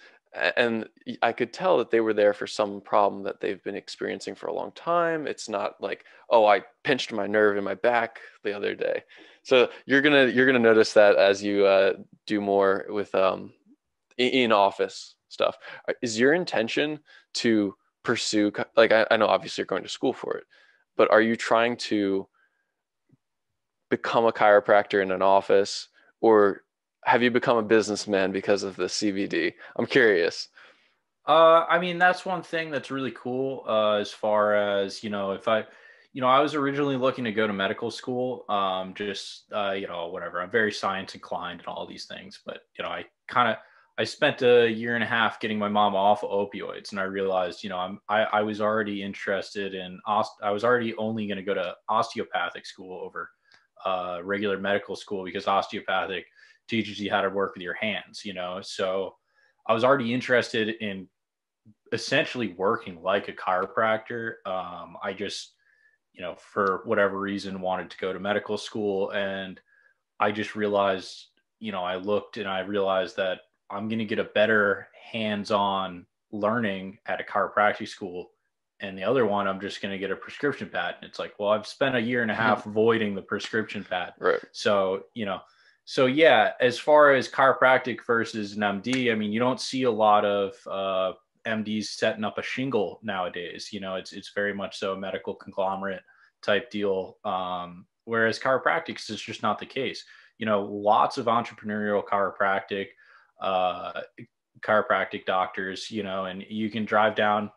[0.56, 0.88] And
[1.22, 4.48] I could tell that they were there for some problem that they've been experiencing for
[4.48, 5.26] a long time.
[5.26, 9.04] It's not like, "Oh, I pinched my nerve in my back the other day."
[9.42, 11.94] So you're gonna you're gonna notice that as you uh,
[12.26, 13.52] do more with um,
[14.18, 15.56] in office stuff.
[16.02, 17.00] Is your intention
[17.34, 20.44] to pursue like I, I know obviously you're going to school for it
[20.96, 22.28] but are you trying to
[23.90, 25.88] become a chiropractor in an office
[26.20, 26.62] or
[27.04, 29.54] have you become a businessman because of the CBD?
[29.76, 30.48] I'm curious.
[31.26, 33.64] Uh, I mean, that's one thing that's really cool.
[33.66, 35.64] Uh, as far as you know, if I,
[36.12, 38.44] you know, I was originally looking to go to medical school.
[38.48, 40.42] Um, just uh, you know, whatever.
[40.42, 43.56] I'm very science inclined and all these things, but you know, I kind of
[43.96, 47.04] I spent a year and a half getting my mom off of opioids, and I
[47.04, 51.38] realized, you know, I'm I, I was already interested in I was already only going
[51.38, 53.30] to go to osteopathic school over
[53.84, 56.26] uh, regular medical school because osteopathic
[56.68, 58.60] teaches you how to work with your hands, you know.
[58.62, 59.14] So
[59.66, 61.08] I was already interested in
[61.92, 64.34] essentially working like a chiropractor.
[64.46, 65.54] Um, I just,
[66.12, 69.60] you know, for whatever reason, wanted to go to medical school, and
[70.20, 71.26] I just realized,
[71.60, 76.06] you know, I looked and I realized that I'm going to get a better hands-on
[76.32, 78.30] learning at a chiropractic school
[78.80, 81.32] and the other one i'm just going to get a prescription pad and it's like
[81.38, 85.24] well i've spent a year and a half avoiding the prescription pad right so you
[85.24, 85.38] know
[85.84, 89.90] so yeah as far as chiropractic versus an md i mean you don't see a
[89.90, 91.12] lot of uh,
[91.46, 95.34] mds setting up a shingle nowadays you know it's it's very much so a medical
[95.34, 96.02] conglomerate
[96.42, 100.04] type deal um, whereas chiropractics is just not the case
[100.38, 102.88] you know lots of entrepreneurial chiropractic
[103.40, 104.00] uh,
[104.64, 107.50] chiropractic doctors, you know, and you can drive down,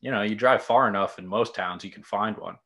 [0.00, 2.56] you know, you drive far enough in most towns, you can find one,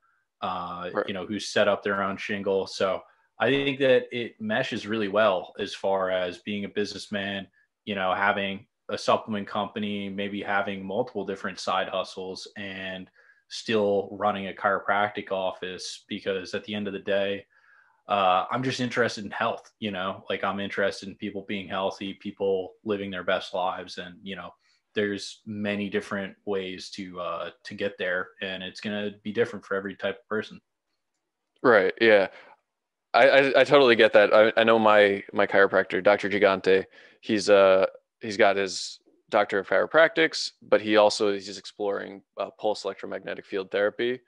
[0.40, 1.06] uh, right.
[1.06, 2.66] you know, who's set up their own shingle.
[2.66, 3.02] So
[3.40, 7.48] I think that it meshes really well as far as being a businessman,
[7.86, 13.10] you know, having a supplement company, maybe having multiple different side hustles and
[13.48, 17.46] still running a chiropractic office because at the end of the day,
[18.08, 22.14] uh, I'm just interested in health, you know, like I'm interested in people being healthy,
[22.14, 23.98] people living their best lives.
[23.98, 24.50] And, you know,
[24.94, 29.64] there's many different ways to, uh, to get there and it's going to be different
[29.64, 30.60] for every type of person.
[31.62, 31.92] Right.
[32.00, 32.28] Yeah.
[33.12, 34.32] I, I, I totally get that.
[34.32, 36.28] I, I know my, my chiropractor, Dr.
[36.28, 36.84] Gigante,
[37.20, 37.86] he's, uh,
[38.20, 43.70] he's got his doctor of chiropractics, but he also is exploring uh, pulse electromagnetic field
[43.70, 44.20] therapy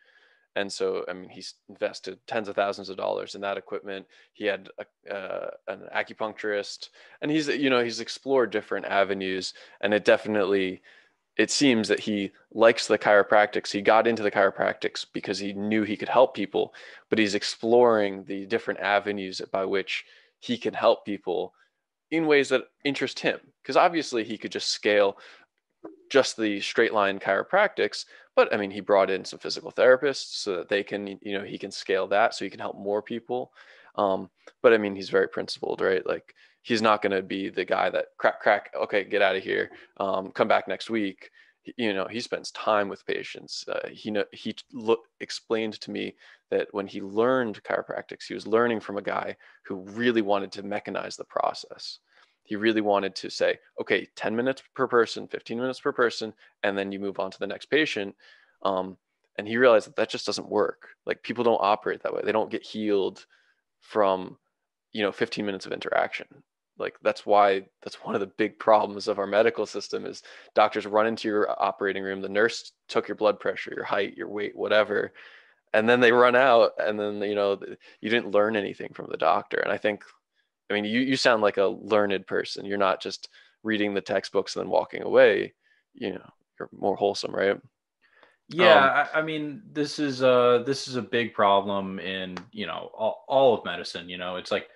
[0.56, 4.44] and so i mean he's invested tens of thousands of dollars in that equipment he
[4.44, 6.90] had a, uh, an acupuncturist
[7.20, 10.82] and he's you know he's explored different avenues and it definitely
[11.36, 13.70] it seems that he likes the chiropractics.
[13.70, 16.74] He got into the chiropractics because he knew he could help people
[17.08, 20.04] but he's exploring the different avenues by which
[20.40, 21.52] he can help people
[22.10, 23.38] in ways that interest him.
[23.62, 25.16] Because obviously he could just scale
[26.10, 28.04] just the straight line chiropractics
[28.36, 31.42] but i mean he brought in some physical therapists so that they can you know
[31.42, 33.52] he can scale that so he can help more people.
[33.96, 34.30] Um,
[34.62, 36.06] but i mean he's very principled right?
[36.06, 39.42] Like he's not going to be the guy that crack crack okay get out of
[39.42, 41.30] here um, come back next week
[41.76, 46.14] you know he spends time with patients uh, he he lo- explained to me
[46.50, 50.62] that when he learned chiropractics he was learning from a guy who really wanted to
[50.62, 51.98] mechanize the process
[52.44, 56.76] he really wanted to say, okay, 10 minutes per person, 15 minutes per person, and
[56.76, 58.14] then you move on to the next patient.
[58.62, 58.96] Um,
[59.38, 60.88] and he realized that that just doesn't work.
[61.06, 62.22] Like people don't operate that way.
[62.24, 63.24] They don't get healed
[63.80, 64.36] from,
[64.92, 66.26] you know, 15 minutes of interaction.
[66.82, 70.22] Like that's why that's one of the big problems of our medical system is
[70.54, 72.20] doctors run into your operating room.
[72.20, 75.12] The nurse took your blood pressure, your height, your weight, whatever,
[75.72, 77.58] and then they run out, and then you know
[78.00, 79.58] you didn't learn anything from the doctor.
[79.58, 80.04] And I think
[80.72, 82.64] I mean, you, you sound like a learned person.
[82.64, 83.28] You're not just
[83.62, 85.52] reading the textbooks and then walking away.
[85.94, 87.58] You know, you're more wholesome, right?
[88.48, 92.66] Yeah, um, I, I, mean, this is a this is a big problem in you
[92.66, 94.08] know all, all of medicine.
[94.08, 94.68] You know, it's like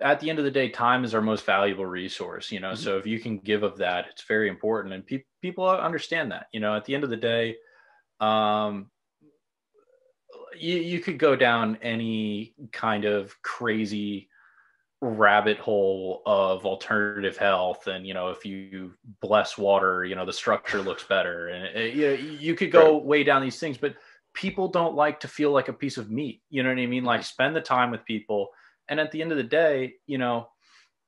[0.00, 2.50] at the end of the day, time is our most valuable resource.
[2.50, 2.82] You know, mm-hmm.
[2.82, 6.46] so if you can give of that, it's very important, and pe- people understand that.
[6.52, 7.56] You know, at the end of the day,
[8.20, 8.90] um,
[10.58, 14.28] you, you could go down any kind of crazy
[15.00, 20.32] rabbit hole of alternative health and you know if you bless water you know the
[20.32, 23.04] structure looks better and it, you know you could go right.
[23.04, 23.94] way down these things but
[24.32, 27.04] people don't like to feel like a piece of meat you know what i mean
[27.04, 28.48] like spend the time with people
[28.88, 30.48] and at the end of the day you know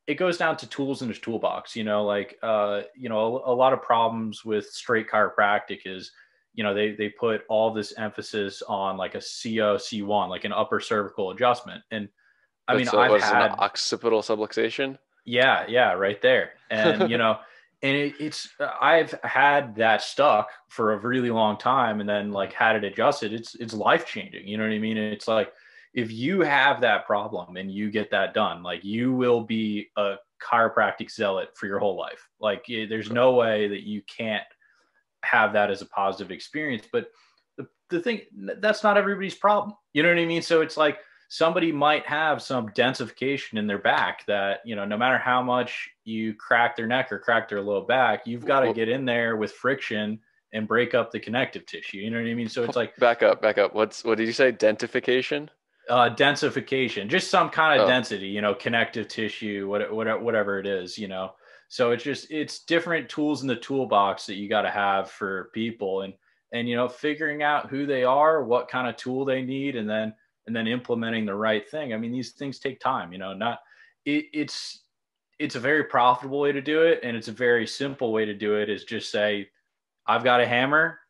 [0.06, 3.52] it goes down to tools in his toolbox you know like uh you know a,
[3.52, 6.10] a lot of problems with straight chiropractic is
[6.54, 10.52] you know they they put all this emphasis on like a co c1 like an
[10.52, 12.08] upper cervical adjustment and
[12.68, 14.98] I mean, so I've had occipital subluxation.
[15.24, 17.38] Yeah, yeah, right there, and you know,
[17.82, 18.48] and it, it's
[18.80, 23.32] I've had that stuck for a really long time, and then like had it adjusted.
[23.32, 24.46] It's it's life changing.
[24.46, 24.96] You know what I mean?
[24.96, 25.52] It's like
[25.96, 30.16] if you have that problem and you get that done, like you will be a
[30.40, 32.28] chiropractic zealot for your whole life.
[32.38, 34.44] Like eh, there's no way that you can't
[35.24, 36.86] have that as a positive experience.
[36.92, 37.08] But
[37.56, 38.20] the, the thing
[38.60, 39.74] that's not everybody's problem.
[39.94, 40.42] You know what I mean?
[40.42, 44.98] So it's like somebody might have some densification in their back that you know no
[44.98, 48.72] matter how much you crack their neck or crack their low back you've got to
[48.72, 50.20] get in there with friction
[50.52, 53.24] and break up the connective tissue you know what i mean so it's like back
[53.24, 55.50] up back up what's what did you say dentification
[55.88, 57.88] uh densification just some kind of oh.
[57.88, 61.32] density you know connective tissue what, what, whatever it is you know
[61.68, 65.50] so it's just it's different tools in the toolbox that you got to have for
[65.52, 66.12] people and
[66.52, 69.88] and you know figuring out who they are what kind of tool they need and
[69.88, 70.14] then
[70.46, 71.92] and then implementing the right thing.
[71.92, 73.60] I mean, these things take time, you know, not
[74.04, 74.82] it, it's
[75.38, 78.32] it's a very profitable way to do it and it's a very simple way to
[78.32, 79.48] do it is just say
[80.06, 81.00] I've got a hammer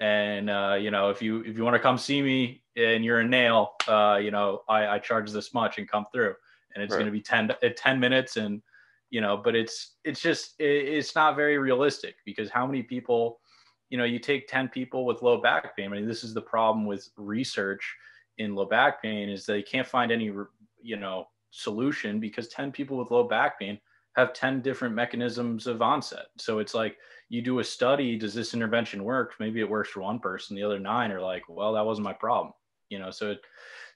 [0.00, 3.20] and uh, you know if you if you want to come see me and you're
[3.20, 6.34] a nail uh, you know I, I charge this much and come through.
[6.74, 6.98] And it's right.
[6.98, 8.62] going to be 10, uh, 10 minutes and
[9.10, 13.40] you know but it's it's just it, it's not very realistic because how many people
[13.88, 15.86] you know you take 10 people with low back pain.
[15.86, 17.96] I mean this is the problem with research
[18.38, 20.32] in low back pain is they can't find any
[20.80, 23.78] you know solution because 10 people with low back pain
[24.16, 26.26] have 10 different mechanisms of onset.
[26.36, 26.96] So it's like
[27.30, 29.34] you do a study does this intervention work?
[29.40, 32.12] Maybe it works for one person the other nine are like well that wasn't my
[32.12, 32.52] problem
[32.90, 33.10] you know?
[33.10, 33.36] So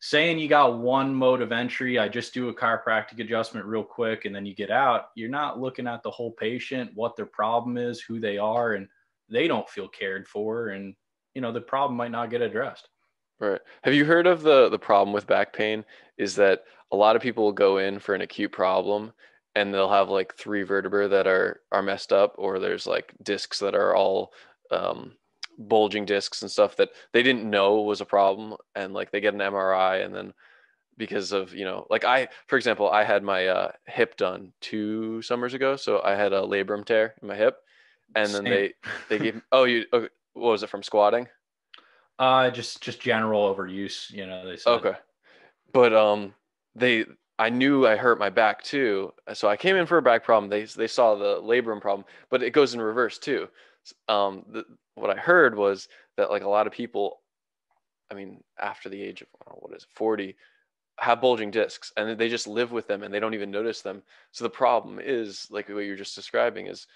[0.00, 4.26] saying you got one mode of entry i just do a chiropractic adjustment real quick
[4.26, 7.78] and then you get out you're not looking at the whole patient what their problem
[7.78, 8.86] is who they are and
[9.30, 10.94] they don't feel cared for and
[11.34, 12.88] you know the problem might not get addressed.
[13.40, 13.60] Right.
[13.82, 15.84] Have you heard of the the problem with back pain?
[16.16, 19.12] Is that a lot of people will go in for an acute problem
[19.54, 23.58] and they'll have like three vertebrae that are are messed up or there's like discs
[23.58, 24.32] that are all
[24.70, 25.12] um,
[25.58, 29.34] bulging discs and stuff that they didn't know was a problem and like they get
[29.34, 30.32] an MRI and then
[30.96, 35.22] because of you know like I for example I had my uh, hip done two
[35.22, 37.56] summers ago so I had a labrum tear in my hip
[38.14, 38.50] and then Same.
[38.50, 38.72] they
[39.08, 41.28] they gave oh you okay, what was it from squatting
[42.18, 44.10] uh, just just general overuse.
[44.10, 44.70] You know, they said.
[44.70, 44.94] Okay,
[45.72, 46.34] but um,
[46.74, 47.06] they
[47.38, 50.50] I knew I hurt my back too, so I came in for a back problem.
[50.50, 53.48] They they saw the labrum problem, but it goes in reverse too.
[54.08, 57.20] Um, the, what I heard was that like a lot of people,
[58.10, 60.36] I mean, after the age of what is it, forty,
[60.98, 64.02] have bulging discs, and they just live with them and they don't even notice them.
[64.32, 66.86] So the problem is like what you're just describing is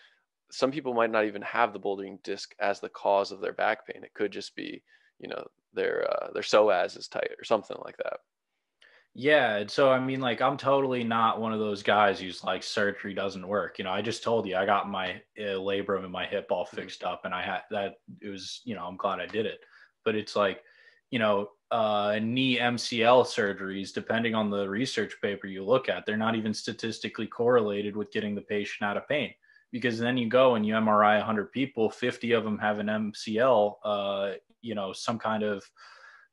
[0.51, 3.87] some people might not even have the bulging disc as the cause of their back
[3.87, 4.05] pain.
[4.05, 4.83] It could just be
[5.19, 8.21] you know their uh, their psoas is tight or something like that.
[9.21, 13.15] Yeah, so I mean, like, I'm totally not one of those guys who's like surgery
[13.15, 13.77] doesn't work.
[13.77, 16.67] You know, I just told you I got my uh, labrum and my hip all
[16.67, 16.77] mm-hmm.
[16.77, 17.95] fixed up, and I had that.
[18.23, 19.59] It was, you know, I'm glad I did it.
[20.05, 20.63] But it's like,
[21.11, 26.17] you know, uh, knee MCL surgeries, depending on the research paper you look at, they're
[26.17, 29.35] not even statistically correlated with getting the patient out of pain.
[29.73, 33.75] Because then you go and you MRI 100 people, 50 of them have an MCL,
[33.85, 34.31] uh,
[34.63, 35.65] you know some kind of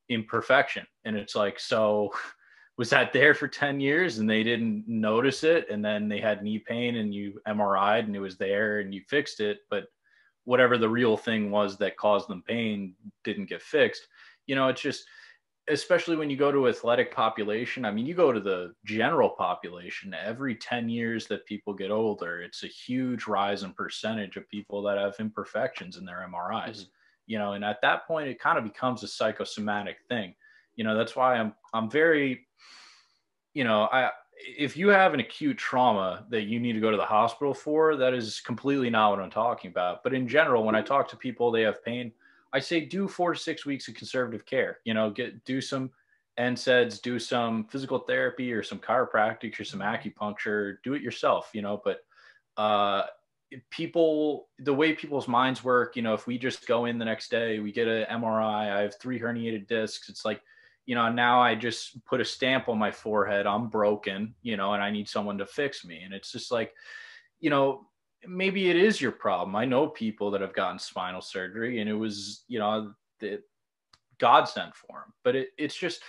[0.10, 2.12] imperfection and it's like so
[2.78, 5.70] was that there for 10 years and they didn't notice it.
[5.70, 9.02] And then they had knee pain and you MRI'd and it was there and you
[9.08, 9.60] fixed it.
[9.70, 9.86] But
[10.44, 12.94] whatever the real thing was that caused them pain
[13.24, 14.08] didn't get fixed.
[14.48, 15.06] You know it's just
[15.68, 20.14] especially when you go to athletic population i mean you go to the general population
[20.14, 24.84] every 10 years that people get older it's a huge rise in percentage of people
[24.84, 26.82] that have imperfections in their mris mm-hmm.
[27.28, 30.36] You know, and at that point it kind of becomes a psychosomatic thing.
[30.76, 32.48] You know, that's why I'm I'm very,
[33.54, 36.98] you know, I if you have an acute trauma that you need to go to
[36.98, 40.04] the hospital for, that is completely not what I'm talking about.
[40.04, 42.12] But in general, when I talk to people, they have pain.
[42.54, 44.80] I say do four to six weeks of conservative care.
[44.84, 45.92] You know, get do some
[46.38, 50.78] NSAIDs, do some physical therapy or some chiropractic or some acupuncture.
[50.84, 51.50] Do it yourself.
[51.54, 52.00] You know, but
[52.58, 53.04] uh,
[53.70, 57.30] people the way people's minds work you know if we just go in the next
[57.30, 60.42] day we get an mri i have three herniated discs it's like
[60.86, 63.48] you know, now I just put a stamp on my forehead.
[63.48, 66.02] I'm broken, you know, and I need someone to fix me.
[66.04, 66.74] And it's just like,
[67.40, 67.88] you know,
[68.28, 69.56] maybe it is your problem.
[69.56, 73.42] I know people that have gotten spinal surgery and it was, you know, the
[74.20, 75.14] God sent for them.
[75.24, 76.02] But it, it's just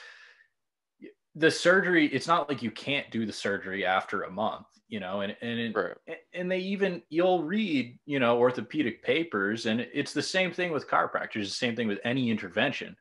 [1.34, 5.22] the surgery, it's not like you can't do the surgery after a month, you know,
[5.22, 6.18] and and it, right.
[6.34, 10.88] and they even you'll read, you know, orthopedic papers and it's the same thing with
[10.88, 12.96] chiropractors, the same thing with any intervention.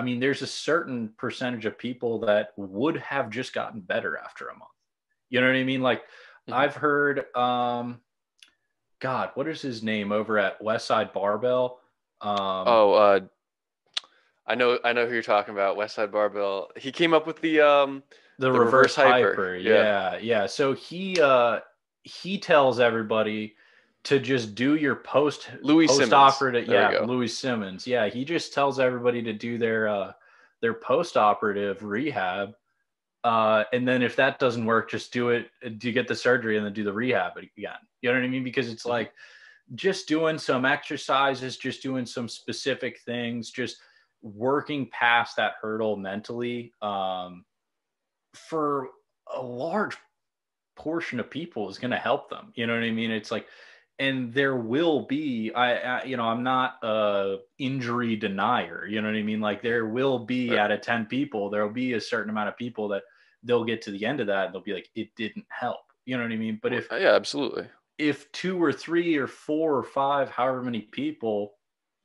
[0.00, 4.48] I mean, there's a certain percentage of people that would have just gotten better after
[4.48, 4.70] a month.
[5.28, 5.82] You know what I mean?
[5.82, 6.54] Like mm-hmm.
[6.54, 8.00] I've heard um
[9.00, 11.80] God, what is his name over at Westside Barbell?
[12.22, 13.20] Um, oh, uh,
[14.46, 15.76] I know, I know who you're talking about.
[15.76, 16.70] Westside Barbell.
[16.76, 18.02] He came up with the um,
[18.38, 19.30] the, the reverse, reverse hyper.
[19.30, 19.56] hyper.
[19.56, 19.72] Yeah.
[19.72, 20.46] yeah, yeah.
[20.46, 21.60] So he uh,
[22.02, 23.54] he tells everybody
[24.04, 26.68] to just do your post Louie post operative.
[26.68, 27.86] Yeah, Louie Simmons.
[27.86, 30.12] Yeah, he just tells everybody to do their uh,
[30.60, 32.54] their post operative rehab
[33.22, 35.50] uh, and then if that doesn't work, just do it.
[35.78, 37.72] Do you get the surgery and then do the rehab again?
[38.00, 38.44] You know what I mean?
[38.44, 38.92] Because it's mm-hmm.
[38.92, 39.12] like
[39.74, 43.76] just doing some exercises, just doing some specific things, just
[44.22, 47.44] working past that hurdle mentally um,
[48.34, 48.88] for
[49.34, 49.96] a large
[50.76, 52.52] portion of people is going to help them.
[52.54, 53.10] You know what I mean?
[53.10, 53.46] It's like,
[54.00, 58.86] and there will be, I, I, you know, I'm not a injury denier.
[58.86, 59.40] You know what I mean?
[59.40, 60.58] Like there will be right.
[60.58, 63.02] out of 10 people, there will be a certain amount of people that
[63.42, 65.80] they'll get to the end of that and they'll be like, it didn't help.
[66.06, 66.58] You know what I mean?
[66.62, 67.66] But if yeah, absolutely.
[67.98, 71.52] If two or three or four or five, however many people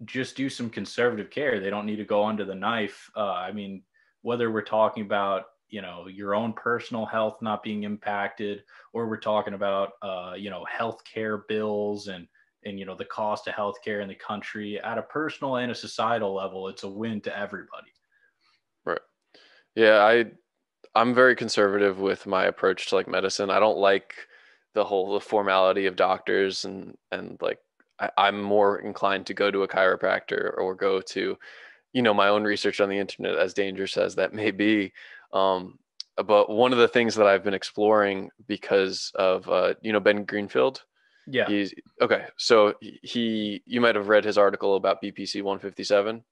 [0.04, 3.10] just do some conservative care, they don't need to go under the knife.
[3.16, 3.84] Uh, I mean,
[4.22, 5.46] whether we're talking about
[5.76, 8.64] you know your own personal health not being impacted
[8.94, 12.28] or we're talking about uh, you know healthcare bills and
[12.64, 15.76] and you know the cost of healthcare in the country at a personal and a
[15.76, 17.92] societal level it's a win to everybody
[18.86, 19.02] right
[19.76, 20.26] yeah i
[20.96, 23.50] I'm very conservative with my approach to like medicine.
[23.50, 24.16] I don't like
[24.74, 27.60] the whole the formality of doctors and and like
[28.00, 31.38] I, I'm more inclined to go to a chiropractor or go to,
[31.94, 34.94] you know, my own research on the internet, as dangerous as that may be.
[35.36, 35.78] Um,
[36.26, 40.24] but one of the things that I've been exploring because of uh, you know Ben
[40.24, 40.84] Greenfield.
[41.28, 41.48] Yeah.
[41.48, 42.26] He's okay.
[42.38, 46.24] So he, you might have read his article about BPC 157.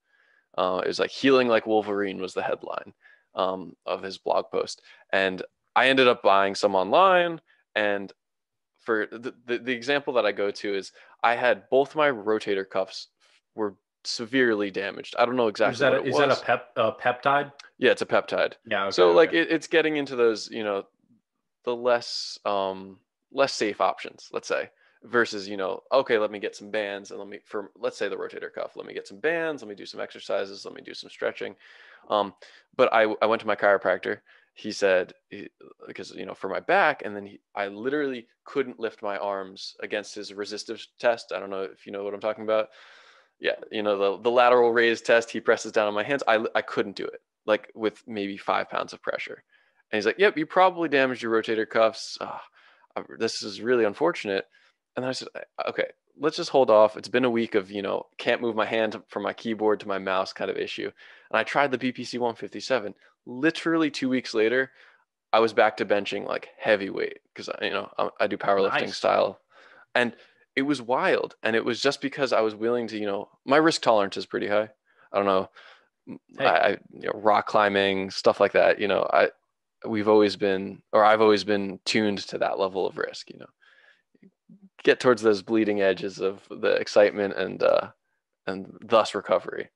[0.56, 2.94] Uh, it was like healing like Wolverine was the headline
[3.34, 4.84] um, of his blog post.
[5.12, 5.42] And
[5.76, 7.42] I ended up buying some online.
[7.76, 8.14] And
[8.82, 10.92] for the, the, the example that I go to is
[11.24, 13.08] I had both my rotator cuffs
[13.56, 15.16] were severely damaged.
[15.18, 15.74] I don't know exactly.
[15.74, 17.52] Is that, a, is that a, pep, a peptide?
[17.84, 18.54] Yeah, it's a peptide.
[18.66, 18.84] Yeah.
[18.84, 19.16] Okay, so okay.
[19.16, 20.86] like it, it's getting into those, you know,
[21.66, 22.98] the less um
[23.34, 24.70] less safe options, let's say,
[25.04, 28.08] versus you know, okay, let me get some bands and let me for let's say
[28.08, 30.82] the rotator cuff, let me get some bands, let me do some exercises, let me
[30.82, 31.56] do some stretching.
[32.10, 32.34] Um,
[32.78, 34.20] but I, I went to my chiropractor.
[34.54, 35.14] He said,
[35.86, 39.76] because, you know, for my back, and then he, I literally couldn't lift my arms
[39.82, 41.34] against his resistive test.
[41.36, 42.70] I don't know if you know what I'm talking about.
[43.40, 43.56] Yeah.
[43.72, 46.24] You know, the, the lateral raise test, he presses down on my hands.
[46.28, 49.44] I, I couldn't do it like with maybe five pounds of pressure.
[49.92, 52.18] And he's like, yep, you probably damaged your rotator cuffs.
[52.20, 52.40] Oh,
[53.18, 54.46] this is really unfortunate.
[54.96, 55.28] And then I said,
[55.68, 55.88] okay,
[56.20, 56.98] let's just hold off.
[56.98, 59.88] It's been a week of, you know, can't move my hand from my keyboard to
[59.88, 60.86] my mouse kind of issue.
[60.86, 62.94] And I tried the BPC 157.
[63.26, 64.72] Literally two weeks later,
[65.32, 68.98] I was back to benching like heavyweight because, you know, I, I do powerlifting nice.
[68.98, 69.40] style.
[69.96, 70.14] And
[70.56, 71.36] it was wild.
[71.42, 74.28] And it was just because I was willing to, you know, my risk tolerance is
[74.28, 74.70] pretty high.
[75.12, 75.50] I don't know.
[76.08, 76.46] Hey.
[76.46, 78.80] I, I you know, rock climbing, stuff like that.
[78.80, 79.30] You know, I,
[79.88, 83.48] we've always been, or I've always been tuned to that level of risk, you know
[84.84, 87.90] get towards those bleeding edges of the excitement and uh,
[88.46, 89.70] and thus recovery.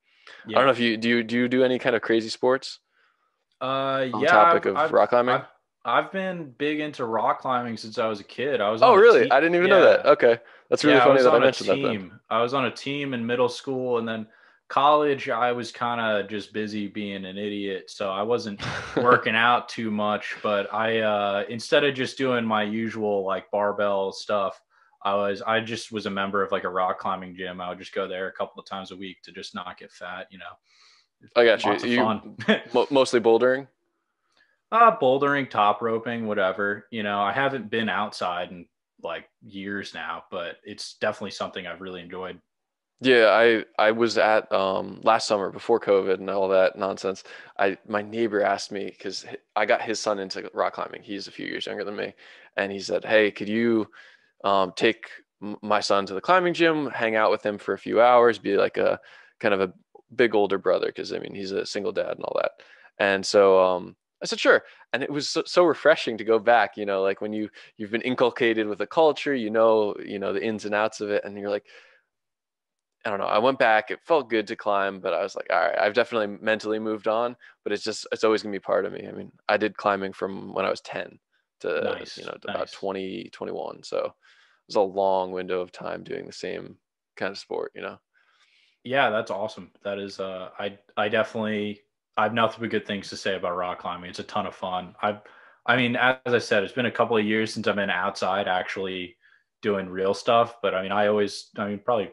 [0.45, 0.57] Yeah.
[0.57, 2.79] I don't know if you do you do you do any kind of crazy sports?
[3.59, 4.27] Uh, on yeah.
[4.27, 5.35] Topic I've, of I've, rock climbing.
[5.35, 5.45] I've,
[5.83, 8.61] I've, been big into rock climbing since I was a kid.
[8.61, 8.83] I was.
[8.83, 9.31] Oh, really?
[9.31, 9.75] I didn't even yeah.
[9.75, 10.05] know that.
[10.05, 10.37] Okay,
[10.69, 11.83] that's really yeah, funny I that I mentioned team.
[11.83, 11.89] that.
[11.89, 12.19] Then.
[12.29, 14.27] I was on a team in middle school, and then
[14.69, 15.29] college.
[15.29, 18.61] I was kind of just busy being an idiot, so I wasn't
[18.97, 20.35] working out too much.
[20.43, 24.59] But I, uh, instead of just doing my usual like barbell stuff,
[25.03, 27.61] I was I just was a member of like a rock climbing gym.
[27.61, 29.91] I would just go there a couple of times a week to just not get
[29.91, 30.45] fat, you know.
[31.35, 31.91] I got Lots you.
[31.91, 33.67] you mostly bouldering.
[34.71, 36.85] Uh, bouldering, top roping, whatever.
[36.91, 38.65] You know, I haven't been outside in
[39.01, 42.39] like years now, but it's definitely something I've really enjoyed.
[42.99, 47.23] Yeah, I I was at um last summer before COVID and all that nonsense.
[47.59, 49.23] I my neighbor asked me because
[49.55, 51.03] I got his son into rock climbing.
[51.03, 52.13] He's a few years younger than me,
[52.55, 53.87] and he said, "Hey, could you
[54.43, 55.07] um, take
[55.61, 58.57] my son to the climbing gym, hang out with him for a few hours, be
[58.57, 58.99] like a
[59.39, 59.73] kind of a
[60.15, 62.51] big older brother because I mean he's a single dad and all that.
[62.99, 64.63] And so um, I said, sure.
[64.93, 67.91] And it was so, so, refreshing to go back, you know, like when you, you've
[67.91, 71.23] been inculcated with a culture, you know, you know, the ins and outs of it.
[71.25, 71.65] And you're like,
[73.07, 73.25] I don't know.
[73.25, 73.89] I went back.
[73.89, 77.07] It felt good to climb, but I was like, all right, I've definitely mentally moved
[77.07, 79.07] on, but it's just, it's always going to be part of me.
[79.07, 81.17] I mean, I did climbing from when I was 10
[81.61, 82.55] to, nice, you know, to nice.
[82.55, 83.83] about 20, 21.
[83.83, 84.11] So it
[84.67, 86.75] was a long window of time doing the same
[87.15, 87.97] kind of sport, you know?
[88.83, 89.71] Yeah, that's awesome.
[89.85, 91.83] That is, uh, I, I definitely,
[92.17, 94.09] I have nothing but good things to say about rock climbing.
[94.09, 94.95] It's a ton of fun.
[95.01, 95.21] I've,
[95.65, 98.49] I mean, as I said, it's been a couple of years since I've been outside
[98.49, 99.15] actually
[99.61, 100.57] doing real stuff.
[100.61, 102.11] But I mean, I always, I mean, probably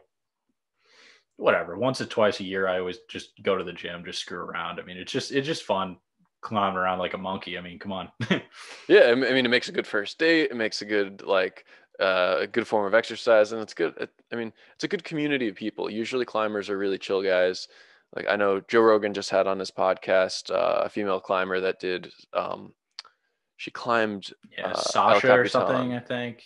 [1.37, 4.39] whatever, once or twice a year, I always just go to the gym, just screw
[4.39, 4.81] around.
[4.81, 5.97] I mean, it's just, it's just fun
[6.41, 7.57] climbing around like a monkey.
[7.59, 8.09] I mean, come on.
[8.89, 9.07] yeah.
[9.07, 10.51] I mean, it makes a good first date.
[10.51, 11.65] It makes a good, like,
[12.01, 14.09] uh, a good form of exercise and it's good.
[14.33, 15.89] I mean, it's a good community of people.
[15.89, 17.69] Usually climbers are really chill guys
[18.15, 21.81] like I know Joe Rogan just had on his podcast uh, a female climber that
[21.81, 22.73] did um,
[23.57, 26.43] she climbed yeah uh, Sasha or something I think.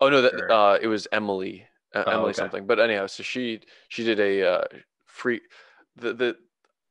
[0.00, 2.34] Oh no, that uh, it was Emily uh, oh, Emily okay.
[2.34, 2.66] something.
[2.66, 4.64] But anyhow, so she she did a uh,
[5.06, 5.40] free
[5.96, 6.36] the the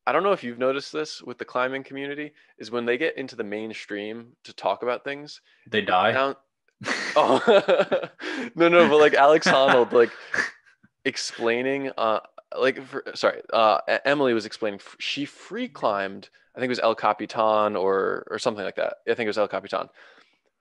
[0.06, 3.18] I don't know if you've noticed this with the climbing community is when they get
[3.18, 6.12] into the mainstream to talk about things, they die.
[6.12, 6.36] Down,
[7.16, 7.42] oh
[8.56, 10.12] no no, but like Alex Honnold like
[11.06, 12.20] explaining uh
[12.58, 16.96] like for, sorry uh emily was explaining she free climbed i think it was el
[16.96, 19.88] capitan or or something like that i think it was el capitan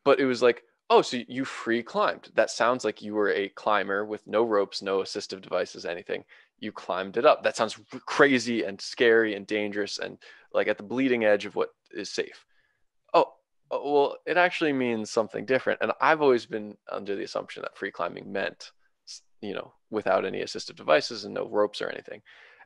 [0.04, 2.30] but it was like oh so you free climbed.
[2.34, 6.24] That sounds like you were a climber with no ropes no assistive devices anything.
[6.58, 7.42] You climbed it up.
[7.42, 10.18] That sounds crazy and scary and dangerous and
[10.52, 12.44] like at the bleeding edge of what is safe.
[13.14, 13.34] Oh,
[13.70, 17.76] oh well it actually means something different and i've always been under the assumption that
[17.76, 18.70] free climbing meant
[19.40, 22.22] you know, without any assistive devices and no ropes or anything.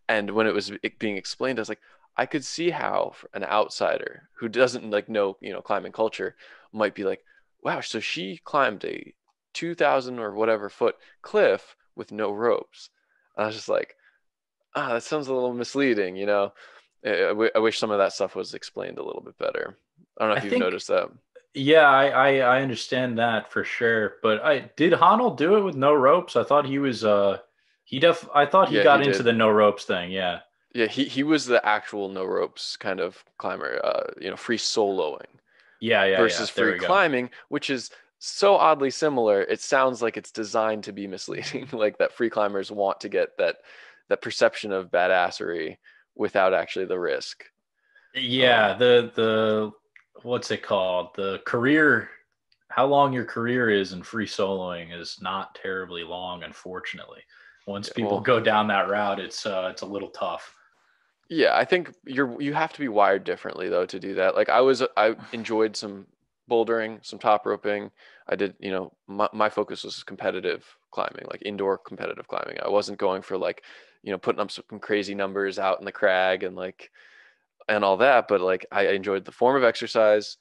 [0.09, 1.81] And when it was being explained, I was like,
[2.17, 6.37] I could see how an outsider who doesn't like know, you know, climbing culture
[6.73, 7.23] might be like,
[7.63, 9.15] wow, so she climbed a
[9.55, 12.91] 2000 or whatever foot cliff with no ropes.
[13.37, 13.97] And I was just like,
[14.75, 16.53] ah, that sounds a little misleading, you know?
[17.05, 19.79] I, wish some of that stuff was explained a little bit better.
[20.19, 21.09] I don't know if I you've think, noticed that.
[21.55, 24.17] Yeah, I, I, I understand that for sure.
[24.23, 26.37] But I did Honnold do it with no ropes?
[26.37, 27.39] I thought he was uh
[27.85, 30.11] he def I thought he yeah, got he into the no ropes thing.
[30.11, 30.41] Yeah.
[30.75, 33.81] Yeah, he he was the actual no ropes kind of climber.
[33.85, 35.27] Uh, you know, free soloing.
[35.81, 36.19] Yeah, yeah.
[36.19, 36.65] Versus yeah.
[36.65, 37.33] free climbing, go.
[37.49, 39.43] which is so oddly similar.
[39.43, 43.37] It sounds like it's designed to be misleading, like that free climbers want to get
[43.39, 43.57] that
[44.09, 45.77] that perception of badassery
[46.15, 47.45] without actually the risk.
[48.15, 49.71] Yeah, um, the the
[50.23, 51.15] what's it called?
[51.15, 52.11] The career,
[52.69, 57.23] how long your career is in free soloing is not terribly long, unfortunately.
[57.67, 60.55] Once people well, go down that route, it's uh, it's a little tough.
[61.31, 64.35] Yeah, I think you're you have to be wired differently though to do that.
[64.35, 66.07] Like I was, I enjoyed some
[66.51, 67.91] bouldering, some top roping.
[68.29, 72.59] I did, you know, my, my focus was competitive climbing, like indoor competitive climbing.
[72.65, 73.63] I wasn't going for like,
[74.03, 76.91] you know, putting up some crazy numbers out in the crag and like,
[77.69, 80.39] and all that but like i enjoyed the form of exercise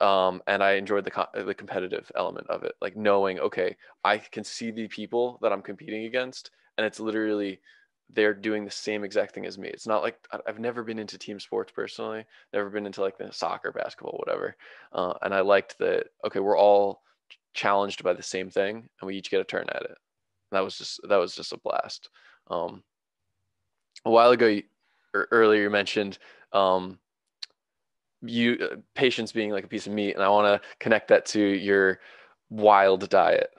[0.00, 4.44] um, and i enjoyed the the competitive element of it like knowing okay i can
[4.44, 7.60] see the people that i'm competing against and it's literally
[8.12, 11.18] they're doing the same exact thing as me it's not like i've never been into
[11.18, 14.56] team sports personally never been into like the soccer basketball whatever
[14.92, 17.02] uh, and i liked that okay we're all
[17.52, 20.64] challenged by the same thing and we each get a turn at it and that
[20.64, 22.08] was just that was just a blast
[22.48, 22.82] um,
[24.04, 24.60] a while ago
[25.14, 26.18] earlier you mentioned
[26.52, 26.98] um,
[28.22, 31.26] you uh, patience being like a piece of meat, and I want to connect that
[31.26, 32.00] to your
[32.50, 33.50] wild diet.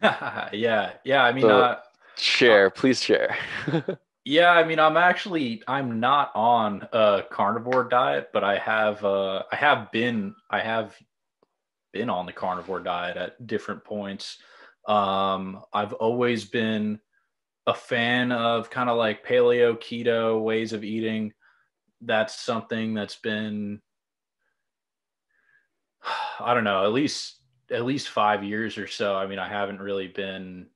[0.02, 1.24] yeah, yeah.
[1.24, 1.80] I mean, so uh,
[2.16, 3.36] share, uh, please share.
[4.24, 9.42] yeah, I mean, I'm actually I'm not on a carnivore diet, but I have uh,
[9.50, 10.96] I have been I have
[11.92, 14.38] been on the carnivore diet at different points.
[14.86, 17.00] Um, I've always been
[17.66, 21.32] a fan of kind of like paleo keto ways of eating
[22.02, 23.80] that's something that's been
[26.40, 27.40] I don't know, at least
[27.70, 29.16] at least 5 years or so.
[29.16, 30.66] I mean, I haven't really been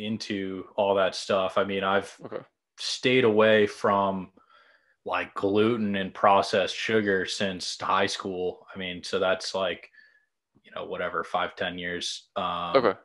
[0.00, 1.58] into all that stuff.
[1.58, 2.42] I mean, I've okay.
[2.78, 4.32] stayed away from
[5.04, 8.66] like gluten and processed sugar since high school.
[8.74, 9.90] I mean, so that's like,
[10.62, 12.28] you know, whatever, five ten years.
[12.36, 12.98] Um, okay.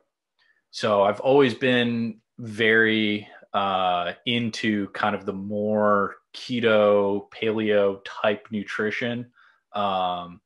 [0.70, 9.30] So I've always been very uh, into kind of the more keto, paleo type nutrition.
[9.72, 10.40] Um,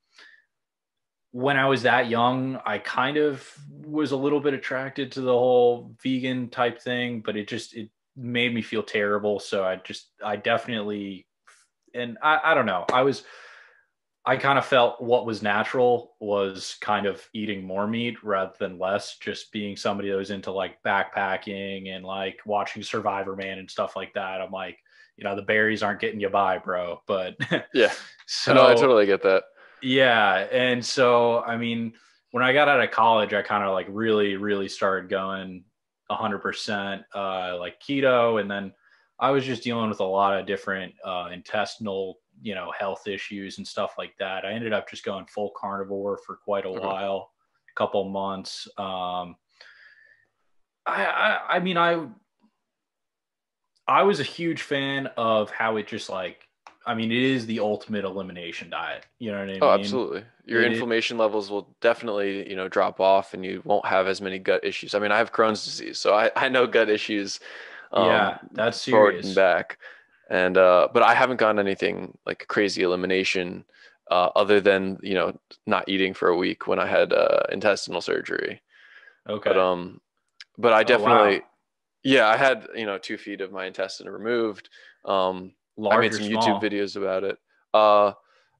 [1.32, 3.48] when I was that young, I kind of
[3.84, 7.88] was a little bit attracted to the whole vegan type thing, but it just it
[8.16, 9.38] made me feel terrible.
[9.38, 11.26] So I just I definitely
[11.94, 12.84] and I, I don't know.
[12.92, 13.24] I was
[14.26, 18.78] I kind of felt what was natural was kind of eating more meat rather than
[18.78, 23.70] less, just being somebody that was into like backpacking and like watching Survivor Man and
[23.70, 24.42] stuff like that.
[24.42, 24.78] I'm like,
[25.16, 27.00] you know, the berries aren't getting you by, bro.
[27.06, 27.36] But
[27.72, 27.92] yeah,
[28.26, 29.44] so no, I totally get that.
[29.82, 30.46] Yeah.
[30.52, 31.94] And so, I mean,
[32.32, 35.64] when I got out of college, I kind of like really, really started going
[36.10, 38.40] 100% uh, like keto.
[38.40, 38.72] And then
[39.18, 43.58] I was just dealing with a lot of different uh, intestinal you know health issues
[43.58, 47.30] and stuff like that i ended up just going full carnivore for quite a while
[47.70, 49.36] a couple months um
[50.86, 52.06] I, I i mean i
[53.86, 56.48] i was a huge fan of how it just like
[56.86, 59.06] I mean, it is the ultimate elimination diet.
[59.18, 59.62] You know what I oh, mean?
[59.62, 60.24] Oh, absolutely.
[60.46, 64.20] Your it, inflammation levels will definitely, you know, drop off, and you won't have as
[64.20, 64.94] many gut issues.
[64.94, 67.40] I mean, I have Crohn's disease, so I, I know gut issues.
[67.92, 68.96] Um, yeah, that's serious.
[68.96, 69.78] Forward and back
[70.30, 73.64] and uh, but I haven't gotten anything like crazy elimination
[74.10, 78.00] uh, other than you know not eating for a week when I had uh, intestinal
[78.00, 78.62] surgery.
[79.28, 79.50] Okay.
[79.50, 80.00] But um,
[80.56, 81.46] but I definitely, oh, wow.
[82.04, 84.70] yeah, I had you know two feet of my intestine removed.
[85.04, 87.38] Um, Large I made some YouTube videos about it.
[87.72, 88.12] Uh,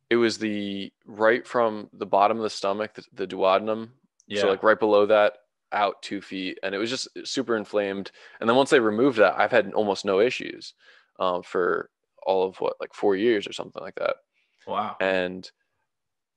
[0.09, 3.91] it was the right from the bottom of the stomach, the, the duodenum.
[4.27, 4.43] Yeah.
[4.43, 5.35] So like right below that,
[5.73, 8.11] out two feet, and it was just super inflamed.
[8.41, 10.75] And then once they removed that, I've had almost no issues
[11.18, 11.91] um, for
[12.25, 14.16] all of what like four years or something like that.
[14.66, 14.97] Wow.
[15.01, 15.49] And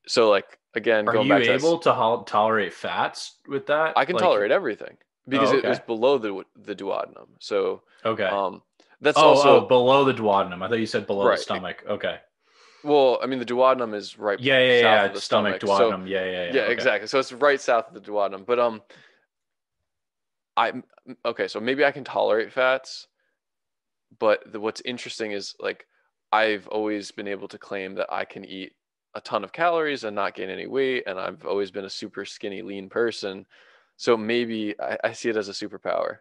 [0.08, 3.94] so like again, are you able to, to tolerate fats with that?
[3.98, 5.68] I can like, tolerate everything because oh, okay.
[5.68, 7.30] it was below the the duodenum.
[7.40, 8.26] So okay.
[8.26, 8.62] Um,
[9.04, 10.64] that's oh, also oh, below the duodenum.
[10.64, 11.38] I thought you said below right.
[11.38, 11.84] the stomach.
[11.88, 12.18] Okay.
[12.84, 14.40] Well, I mean, the duodenum is right.
[14.40, 15.08] Yeah, yeah, yeah.
[15.08, 15.80] the stomach, stomach.
[15.80, 16.04] duodenum.
[16.04, 16.54] So, yeah, yeah, yeah.
[16.54, 16.74] Yeah, okay.
[16.74, 17.08] exactly.
[17.08, 18.46] So it's right south of the duodenum.
[18.46, 18.82] But um,
[20.58, 20.74] I
[21.26, 21.48] okay.
[21.48, 23.08] So maybe I can tolerate fats,
[24.20, 25.86] but the, what's interesting is like
[26.32, 28.74] I've always been able to claim that I can eat
[29.16, 32.26] a ton of calories and not gain any weight, and I've always been a super
[32.26, 33.46] skinny, lean person.
[33.98, 36.18] So maybe I, I see it as a superpower,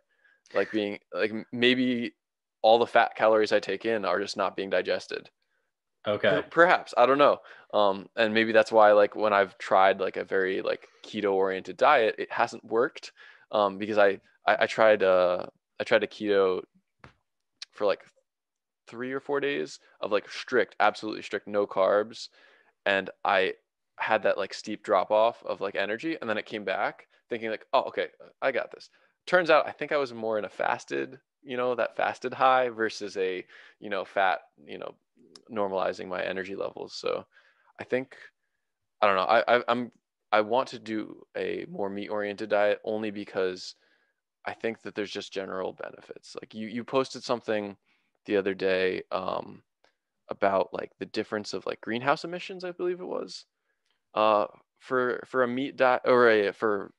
[0.55, 2.13] like being like maybe
[2.63, 5.29] all the fat calories I take in are just not being digested.
[6.07, 6.43] Okay.
[6.51, 7.39] Perhaps I don't know.
[7.73, 11.77] Um, and maybe that's why like when I've tried like a very like keto oriented
[11.77, 13.13] diet, it hasn't worked.
[13.51, 15.47] Um, because I I, I tried uh
[15.81, 16.63] I tried a keto
[17.73, 18.01] for like
[18.87, 22.29] three or four days of like strict, absolutely strict, no carbs.
[22.85, 23.55] And I
[23.97, 26.17] had that like steep drop off of like energy.
[26.21, 28.09] And then it came back thinking like, oh, okay,
[28.41, 28.91] I got this.
[29.27, 32.69] Turns out I think I was more in a fasted, you know, that fasted high
[32.69, 33.45] versus a,
[33.81, 34.95] you know, fat, you know,
[35.51, 36.95] normalizing my energy levels.
[36.95, 37.25] So
[37.81, 38.17] I think,
[39.01, 39.93] I don't know, I, I I'm,
[40.33, 43.75] I want to do a more meat oriented diet only because
[44.45, 46.37] I think that there's just general benefits.
[46.41, 47.77] Like you you posted something
[48.27, 49.63] the other day um,
[50.29, 53.47] about like the difference of like greenhouse emissions, I believe it was,
[54.15, 54.47] uh,
[54.79, 56.93] for for a meat diet or a for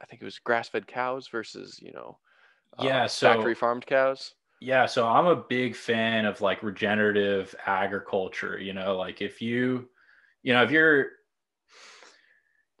[0.00, 2.18] I think it was grass fed cows versus you know
[2.78, 4.34] uh, yeah so, factory farmed cows.
[4.60, 8.58] Yeah, so I'm a big fan of like regenerative agriculture.
[8.58, 9.88] You know, like if you
[10.42, 11.10] you know if you're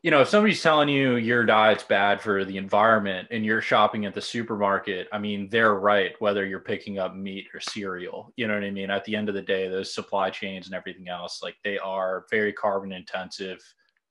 [0.06, 4.06] you know, if somebody's telling you your diet's bad for the environment and you're shopping
[4.06, 8.32] at the supermarket, I mean, they're right, whether you're picking up meat or cereal.
[8.36, 8.88] You know what I mean?
[8.88, 12.26] At the end of the day, those supply chains and everything else, like they are
[12.30, 13.60] very carbon intensive.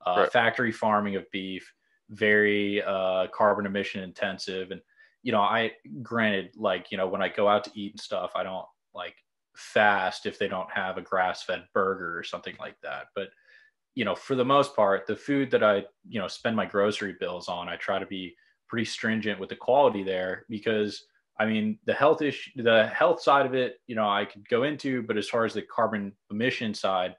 [0.06, 0.32] Uh, right.
[0.34, 1.72] Factory farming of beef,
[2.10, 4.72] very uh, carbon emission intensive.
[4.72, 4.82] And,
[5.26, 5.72] you know, I
[6.04, 9.16] granted, like, you know, when I go out to eat and stuff, I don't like
[9.56, 13.08] fast if they don't have a grass fed burger or something like that.
[13.16, 13.30] But,
[13.96, 17.16] you know, for the most part, the food that I, you know, spend my grocery
[17.20, 18.36] bills on, I try to be
[18.68, 21.04] pretty stringent with the quality there because
[21.40, 24.62] I mean, the health issue, the health side of it, you know, I could go
[24.62, 27.16] into, but as far as the carbon emission side,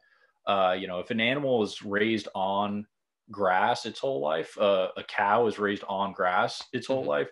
[0.46, 2.86] uh, you know, if an animal is raised on
[3.32, 7.08] grass its whole life, uh, a cow is raised on grass its whole mm-hmm.
[7.08, 7.28] life,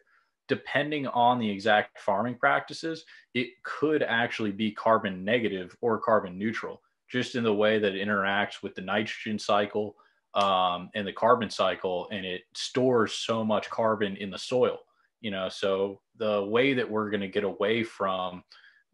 [0.49, 6.83] depending on the exact farming practices, it could actually be carbon negative or carbon neutral
[7.09, 9.97] just in the way that it interacts with the nitrogen cycle
[10.35, 14.79] um, and the carbon cycle, and it stores so much carbon in the soil.
[15.21, 18.43] You know, so the way that we're going to get away from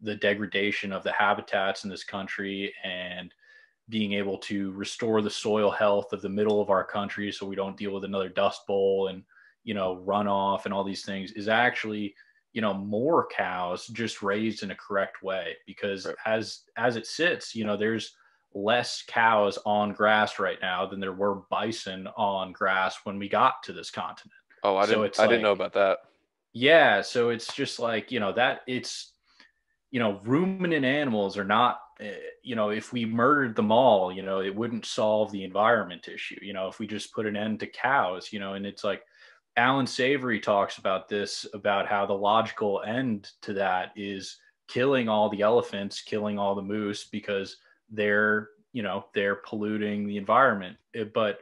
[0.01, 3.33] the degradation of the habitats in this country and
[3.89, 7.55] being able to restore the soil health of the middle of our country so we
[7.55, 9.23] don't deal with another dust bowl and
[9.63, 12.13] you know runoff and all these things is actually
[12.53, 16.15] you know more cows just raised in a correct way because right.
[16.25, 18.15] as as it sits you know there's
[18.53, 23.63] less cows on grass right now than there were bison on grass when we got
[23.63, 24.33] to this continent
[24.63, 25.99] oh i didn't i like, didn't know about that
[26.53, 29.11] yeah so it's just like you know that it's
[29.91, 34.23] you know, ruminant animals are not, eh, you know, if we murdered them all, you
[34.23, 36.39] know, it wouldn't solve the environment issue.
[36.41, 39.03] You know, if we just put an end to cows, you know, and it's like
[39.57, 44.37] Allan Savory talks about this about how the logical end to that is
[44.67, 47.57] killing all the elephants, killing all the moose because
[47.89, 50.77] they're, you know, they're polluting the environment.
[50.95, 51.41] Eh, but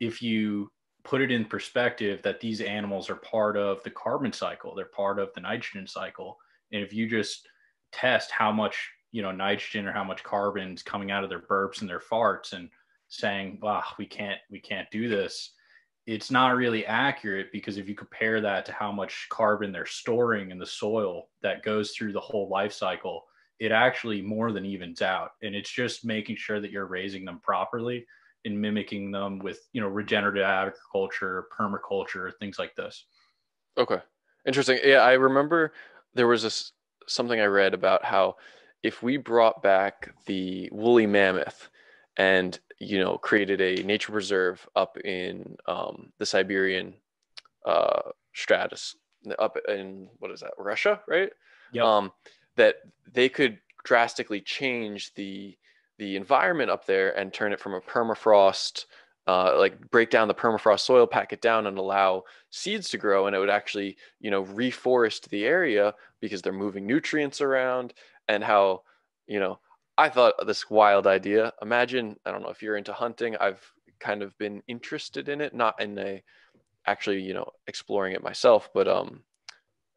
[0.00, 0.70] if you
[1.04, 5.18] put it in perspective that these animals are part of the carbon cycle, they're part
[5.18, 6.38] of the nitrogen cycle.
[6.72, 7.46] And if you just
[7.92, 11.40] test how much you know nitrogen or how much carbon is coming out of their
[11.40, 12.70] burps and their farts and
[13.08, 15.50] saying wow we can't we can't do this
[16.06, 20.50] it's not really accurate because if you compare that to how much carbon they're storing
[20.50, 23.24] in the soil that goes through the whole life cycle
[23.60, 25.32] it actually more than evens out.
[25.42, 28.06] And it's just making sure that you're raising them properly
[28.46, 33.04] and mimicking them with you know regenerative agriculture permaculture things like this.
[33.76, 33.98] Okay.
[34.46, 34.78] Interesting.
[34.82, 35.74] Yeah i remember
[36.14, 36.72] there was this
[37.06, 38.36] something I read about how
[38.82, 41.68] if we brought back the woolly mammoth
[42.16, 46.94] and you know created a nature preserve up in um, the Siberian
[47.64, 48.02] uh,
[48.34, 48.96] stratus
[49.38, 51.30] up in what is that Russia right
[51.72, 52.10] yeah um,
[52.56, 52.76] that
[53.12, 55.56] they could drastically change the
[55.98, 58.86] the environment up there and turn it from a permafrost
[59.26, 63.26] uh, like break down the permafrost soil, pack it down, and allow seeds to grow,
[63.26, 67.94] and it would actually, you know, reforest the area because they're moving nutrients around.
[68.28, 68.82] And how,
[69.26, 69.58] you know,
[70.00, 71.52] I thought this wild idea.
[71.60, 73.36] Imagine, I don't know if you're into hunting.
[73.36, 73.62] I've
[73.98, 76.22] kind of been interested in it, not in a
[76.86, 79.22] actually, you know, exploring it myself, but um,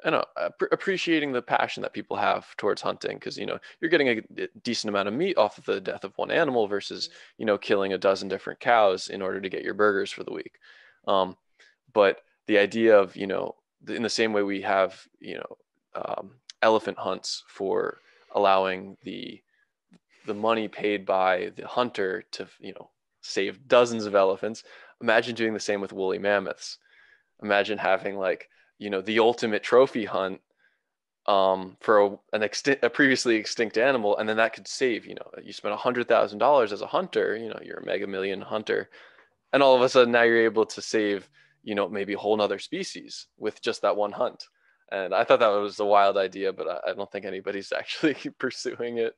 [0.04, 0.26] I know
[0.74, 4.90] appreciating the passion that people have towards hunting because you know you're getting a decent
[4.90, 7.16] amount of meat off of the death of one animal versus mm-hmm.
[7.38, 10.34] you know killing a dozen different cows in order to get your burgers for the
[10.34, 10.60] week.
[11.08, 11.38] Um,
[11.94, 13.56] but the idea of you know
[13.88, 15.58] in the same way we have you know
[15.96, 16.32] um,
[16.62, 18.00] elephant hunts for
[18.36, 19.42] allowing the
[20.26, 22.90] the money paid by the hunter to you know
[23.22, 24.64] save dozens of elephants.
[25.02, 26.78] Imagine doing the same with woolly mammoths.
[27.42, 30.42] Imagine having like you know the ultimate trophy hunt
[31.26, 35.06] um, for a, an extin- a previously extinct animal, and then that could save.
[35.06, 37.36] You know, you spend a hundred thousand dollars as a hunter.
[37.36, 38.90] You know, you're a mega million hunter,
[39.52, 41.30] and all of a sudden now you're able to save.
[41.66, 44.44] You know, maybe a whole nother species with just that one hunt.
[44.92, 48.16] And I thought that was a wild idea, but I, I don't think anybody's actually
[48.38, 49.16] pursuing it.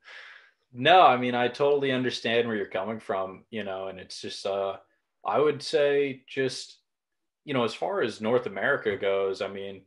[0.78, 3.46] No, I mean I totally understand where you're coming from.
[3.50, 4.78] You know, and it's just uh,
[5.26, 6.80] I would say just
[7.46, 9.84] you know, as far as North America goes, I mean,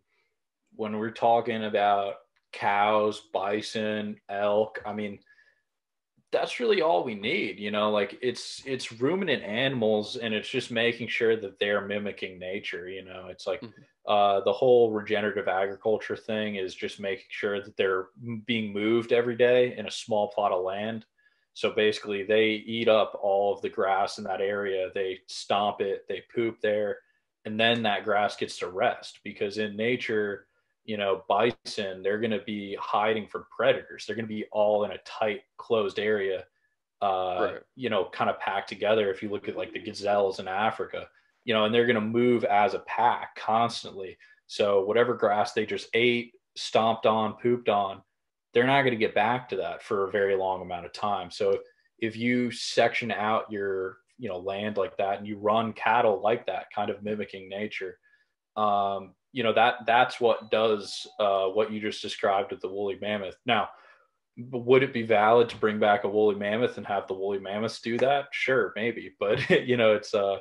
[0.76, 2.16] when we're talking about
[2.52, 5.20] cows, bison, elk, I mean,
[6.30, 10.70] that's really all we need, you know, like it's it's ruminant animals and it's just
[10.70, 13.28] making sure that they're mimicking nature, you know.
[13.30, 13.82] It's like mm-hmm.
[14.06, 18.08] uh the whole regenerative agriculture thing is just making sure that they're
[18.46, 21.06] being moved every day in a small plot of land.
[21.54, 26.04] So basically they eat up all of the grass in that area, they stomp it,
[26.08, 26.98] they poop there
[27.48, 30.47] and then that grass gets to rest because in nature
[30.88, 34.06] you know bison they're going to be hiding from predators.
[34.06, 36.44] They're going to be all in a tight closed area
[37.00, 37.60] uh right.
[37.76, 41.06] you know kind of packed together if you look at like the gazelles in africa
[41.44, 44.18] you know and they're going to move as a pack constantly.
[44.48, 48.02] So whatever grass they just ate stomped on pooped on
[48.52, 51.30] they're not going to get back to that for a very long amount of time.
[51.30, 51.58] So
[51.98, 56.46] if you section out your you know land like that and you run cattle like
[56.46, 57.98] that kind of mimicking nature
[58.58, 62.98] um, you know that that's what does uh, what you just described with the woolly
[63.00, 63.36] mammoth.
[63.46, 63.68] Now
[64.52, 67.80] would it be valid to bring back a woolly mammoth and have the woolly mammoths
[67.80, 68.26] do that?
[68.32, 70.38] Sure maybe but you know it's uh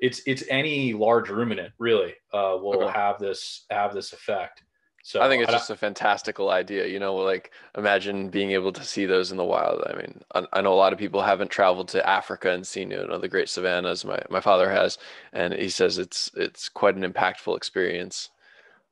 [0.00, 2.92] it's it's any large ruminant really uh, will okay.
[2.92, 4.62] have this have this effect
[5.02, 6.86] so I think it's just a fantastical idea.
[6.86, 9.82] You know, like imagine being able to see those in the wild.
[9.86, 12.90] I mean, I, I, know a lot of people haven't traveled to Africa and seen
[12.90, 14.04] you know the great savannas.
[14.04, 14.98] My my father has,
[15.32, 18.30] and he says it's it's quite an impactful experience.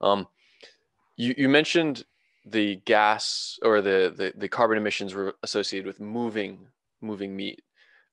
[0.00, 0.26] Um,
[1.16, 2.04] you you mentioned
[2.46, 6.68] the gas or the the, the carbon emissions were associated with moving
[7.02, 7.62] moving meat.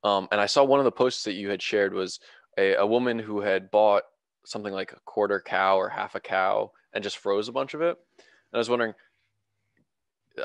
[0.04, 2.20] Um, and I saw one of the posts that you had shared was
[2.58, 4.04] a, a woman who had bought
[4.46, 7.82] something like a quarter cow or half a cow and just froze a bunch of
[7.82, 7.98] it.
[8.18, 8.94] And I was wondering,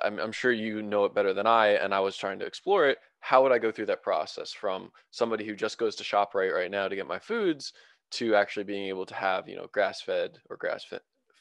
[0.02, 2.88] I'm, I'm sure you know it better than I, and I was trying to explore
[2.88, 2.98] it.
[3.20, 6.70] How would I go through that process from somebody who just goes to ShopRite right
[6.70, 7.72] now to get my foods
[8.12, 10.84] to actually being able to have, you know, grass fed or grass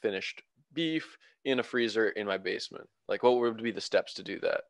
[0.00, 0.42] finished
[0.72, 2.88] beef in a freezer in my basement?
[3.08, 4.62] Like, what would be the steps to do that?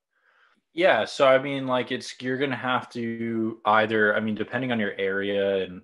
[0.73, 4.79] Yeah, so I mean, like, it's you're gonna have to either, I mean, depending on
[4.79, 5.83] your area and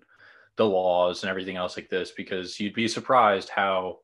[0.56, 3.98] the laws and everything else like this, because you'd be surprised how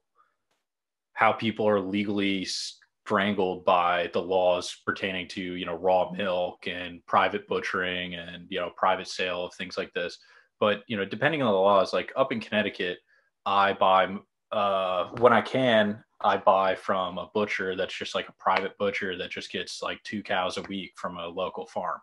[1.15, 7.05] how people are legally strangled by the laws pertaining to you know raw milk and
[7.07, 10.19] private butchering and you know private sale of things like this.
[10.61, 12.99] But you know depending on the laws like up in connecticut
[13.47, 14.15] i buy
[14.51, 19.17] uh when i can i buy from a butcher that's just like a private butcher
[19.17, 21.99] that just gets like two cows a week from a local farm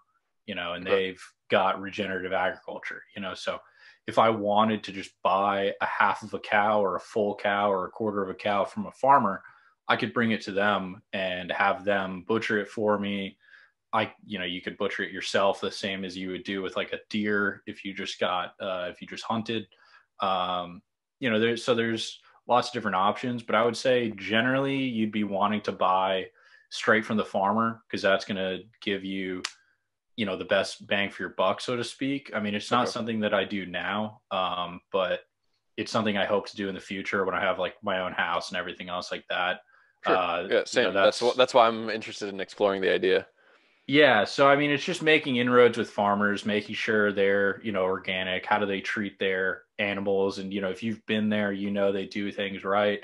[0.46, 3.60] you know and they've got regenerative agriculture you know so
[4.10, 7.72] if i wanted to just buy a half of a cow or a full cow
[7.72, 9.42] or a quarter of a cow from a farmer
[9.90, 13.38] I could bring it to them and have them butcher it for me.
[13.92, 16.78] I, you know, you could butcher it yourself the same as you would do with
[16.78, 19.66] like a deer if you just got, uh, if you just hunted.
[20.20, 20.84] Um,
[21.20, 25.12] you know, there's so there's lots of different options, but I would say generally you'd
[25.12, 26.28] be wanting to buy
[26.70, 29.42] straight from the farmer because that's going to give you,
[30.20, 32.30] you know, the best bang for your buck, so to speak.
[32.36, 32.92] I mean, it's not okay.
[32.92, 35.22] something that I do now, um, but
[35.78, 38.12] it's something I hope to do in the future when I have like my own
[38.12, 39.62] house and everything else like that.
[40.06, 40.18] Sure.
[40.18, 40.88] Uh, yeah, same.
[40.88, 43.28] You know, that's that's, that's why I'm interested in exploring the idea.
[43.88, 47.84] Yeah, so I mean, it's just making inroads with farmers, making sure they're you know
[47.84, 48.46] organic.
[48.46, 50.40] How do they treat their animals?
[50.40, 53.02] And you know, if you've been there, you know they do things right.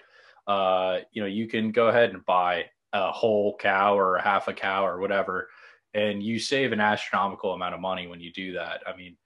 [0.47, 4.49] Uh, you know, you can go ahead and buy a whole cow or a half
[4.49, 5.47] a cow or whatever,
[5.95, 8.81] and you save an astronomical amount of money when you do that.
[8.85, 9.17] I mean,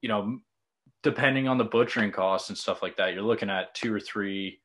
[0.00, 0.40] you know,
[1.02, 4.60] depending on the butchering costs and stuff like that, you're looking at two or three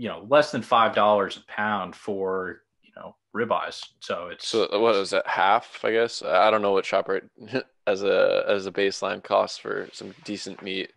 [0.00, 3.84] you know less than five dollars a pound for you know ribeyes.
[4.00, 5.84] So it's so what is that half?
[5.84, 7.28] I guess I don't know what ShopRite
[7.86, 10.92] as a as a baseline cost for some decent meat,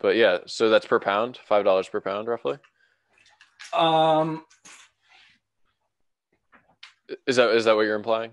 [0.00, 0.38] but yeah.
[0.46, 2.58] So that's per pound, five dollars per pound, roughly.
[3.72, 4.44] Um,
[7.26, 8.32] is that is that what you're implying?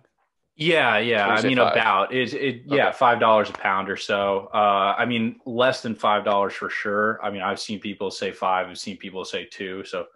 [0.58, 1.28] Yeah, yeah.
[1.28, 1.72] I mean, five?
[1.72, 2.64] about is it?
[2.66, 2.98] Yeah, okay.
[2.98, 4.50] five dollars a pound or so.
[4.52, 7.24] Uh, I mean, less than five dollars for sure.
[7.24, 8.68] I mean, I've seen people say five.
[8.68, 9.86] I've seen people say two.
[9.86, 10.08] So,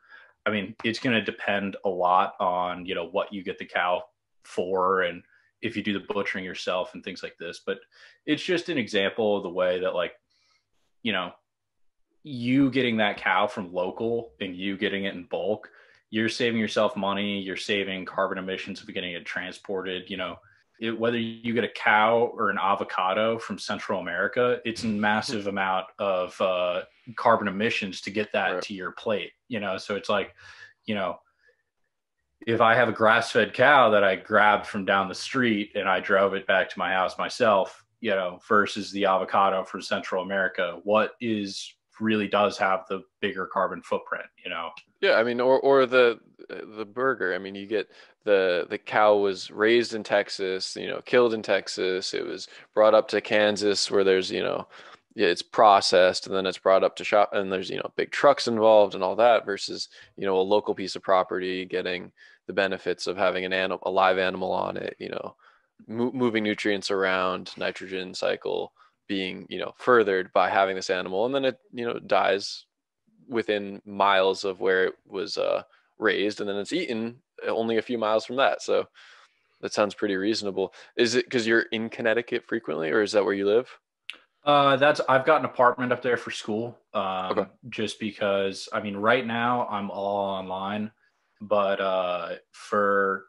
[0.47, 3.65] I mean, it's going to depend a lot on you know what you get the
[3.65, 4.03] cow
[4.43, 5.21] for and
[5.61, 7.61] if you do the butchering yourself and things like this.
[7.63, 7.77] But
[8.25, 10.13] it's just an example of the way that like,
[11.03, 11.33] you know,
[12.23, 15.69] you getting that cow from local and you getting it in bulk
[16.11, 20.35] you're saving yourself money you're saving carbon emissions of getting it transported you know
[20.79, 25.47] it, whether you get a cow or an avocado from central america it's a massive
[25.47, 26.81] amount of uh,
[27.15, 28.61] carbon emissions to get that right.
[28.61, 30.35] to your plate you know so it's like
[30.85, 31.17] you know
[32.45, 35.99] if i have a grass-fed cow that i grabbed from down the street and i
[35.99, 40.79] drove it back to my house myself you know versus the avocado from central america
[40.83, 44.69] what is really does have the bigger carbon footprint you know?
[44.99, 47.33] Yeah i mean or or the the burger.
[47.33, 47.89] I mean you get
[48.23, 52.13] the the cow was raised in texas you know killed in texas.
[52.13, 54.67] It was brought up to kansas where there's you know
[55.15, 58.47] it's processed and then it's brought up to shop and there's you know big trucks
[58.47, 62.11] involved and all that versus you know a local piece of property getting
[62.47, 65.35] the benefits of having an animal a live animal on it you know
[65.87, 68.71] mo- moving nutrients around nitrogen cycle
[69.11, 72.65] being you know furthered by having this animal and then it you know dies
[73.27, 75.61] within miles of where it was uh,
[75.99, 78.87] raised and then it's eaten only a few miles from that so
[79.59, 83.33] that sounds pretty reasonable is it because you're in connecticut frequently or is that where
[83.33, 83.67] you live
[84.45, 86.75] uh, that's I've got an apartment up there for school.
[86.95, 87.45] Um, okay.
[87.69, 90.89] just because I mean, right now I'm all online,
[91.41, 93.25] but uh, for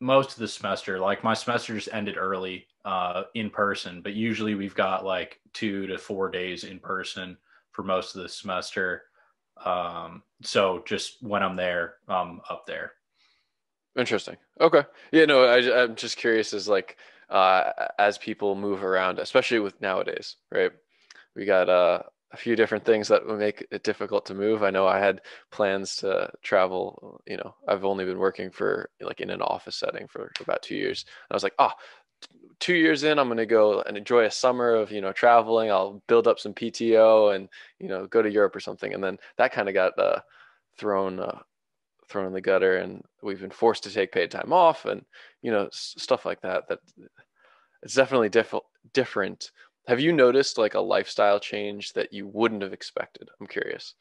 [0.00, 4.54] most of the semester, like my semester just ended early uh, in person, but usually
[4.54, 7.36] we've got like two to four days in person
[7.70, 9.02] for most of the semester.
[9.62, 12.92] Um, so just when I'm there, I'm up there.
[13.98, 14.38] Interesting.
[14.58, 14.84] Okay.
[15.12, 15.26] Yeah.
[15.26, 16.96] No, I, I'm just curious as like
[17.28, 20.72] uh, as people move around, especially with nowadays, right?
[21.36, 22.00] We got uh,
[22.32, 24.62] a few different things that would make it difficult to move.
[24.62, 27.20] I know I had plans to travel.
[27.26, 30.76] You know, I've only been working for like in an office setting for about two
[30.76, 31.06] years.
[31.30, 31.70] I was like, oh,
[32.60, 35.70] two years in, I'm going to go and enjoy a summer of, you know, traveling.
[35.70, 37.48] I'll build up some PTO and,
[37.78, 38.92] you know, go to Europe or something.
[38.94, 40.20] And then that kind of got uh,
[40.76, 41.38] thrown, uh,
[42.08, 45.04] thrown in the gutter and we've been forced to take paid time off and,
[45.42, 46.80] you know, s- stuff like that, that
[47.82, 48.54] it's definitely diff-
[48.92, 49.50] different
[49.88, 53.30] have you noticed like a lifestyle change that you wouldn't have expected?
[53.40, 53.94] I'm curious.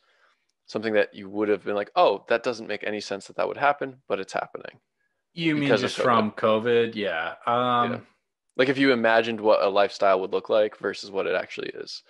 [0.65, 3.47] Something that you would have been like, oh, that doesn't make any sense that that
[3.47, 4.79] would happen, but it's happening.
[5.33, 6.03] You mean just COVID.
[6.03, 6.95] from COVID?
[6.95, 7.35] Yeah.
[7.45, 7.99] Um, yeah.
[8.57, 12.03] Like if you imagined what a lifestyle would look like versus what it actually is.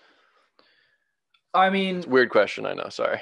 [1.53, 2.65] I mean, weird question.
[2.65, 2.89] I know.
[2.89, 3.19] Sorry.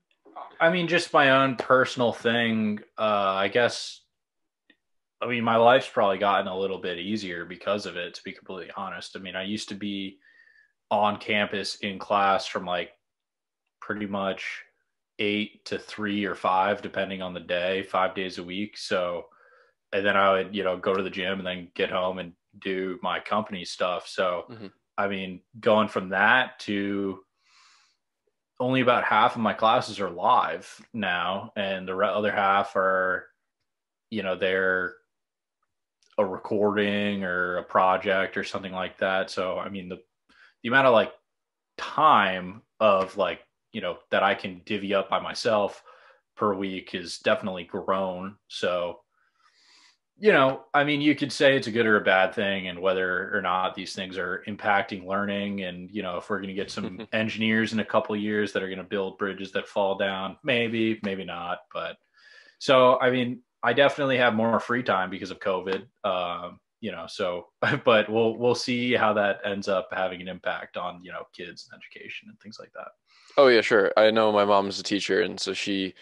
[0.60, 2.80] I mean, just my own personal thing.
[2.98, 4.02] Uh, I guess
[5.22, 8.32] I mean, my life's probably gotten a little bit easier because of it, to be
[8.32, 9.16] completely honest.
[9.16, 10.18] I mean, I used to be
[10.90, 12.90] on campus in class from like
[13.80, 14.62] pretty much
[15.20, 18.76] eight to three or five, depending on the day, five days a week.
[18.76, 19.26] So,
[19.92, 22.32] and then I would, you know, go to the gym and then get home and
[22.58, 24.06] do my company stuff.
[24.08, 24.66] So, mm-hmm.
[24.98, 27.20] I mean, going from that to
[28.60, 33.26] only about half of my classes are live now, and the other half are,
[34.10, 34.94] you know, they're
[36.18, 39.30] a recording or a project or something like that.
[39.30, 40.00] So, I mean, the
[40.62, 41.12] the amount of like
[41.76, 43.40] time of like
[43.72, 45.82] you know that I can divvy up by myself
[46.36, 48.36] per week is definitely grown.
[48.48, 49.00] So,
[50.18, 52.78] you know, I mean, you could say it's a good or a bad thing, and
[52.78, 55.62] whether or not these things are impacting learning.
[55.62, 58.62] And you know, if we're going to get some engineers in a couple years that
[58.62, 61.60] are going to build bridges that fall down, maybe, maybe not.
[61.72, 61.96] But
[62.58, 65.86] so, I mean, I definitely have more free time because of COVID.
[66.04, 67.48] Um, you know, so
[67.84, 71.68] but we'll we'll see how that ends up having an impact on you know kids
[71.70, 72.88] and education and things like that.
[73.38, 73.92] Oh yeah, sure.
[73.96, 75.94] I know my mom's a teacher, and so she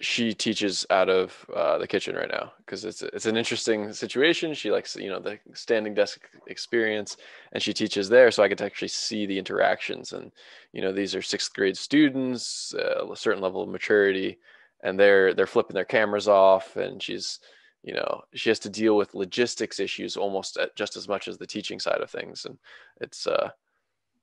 [0.00, 4.52] she teaches out of uh, the kitchen right now because it's it's an interesting situation.
[4.52, 7.16] She likes you know the standing desk experience,
[7.52, 10.12] and she teaches there, so I get to actually see the interactions.
[10.12, 10.32] And
[10.72, 14.38] you know these are sixth grade students, uh, a certain level of maturity,
[14.82, 17.38] and they're they're flipping their cameras off, and she's
[17.84, 21.38] you know she has to deal with logistics issues almost at, just as much as
[21.38, 22.58] the teaching side of things, and
[23.00, 23.50] it's uh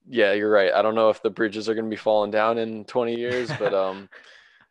[0.08, 0.74] yeah, you're right.
[0.74, 3.52] I don't know if the bridges are going to be falling down in 20 years,
[3.60, 4.10] but um,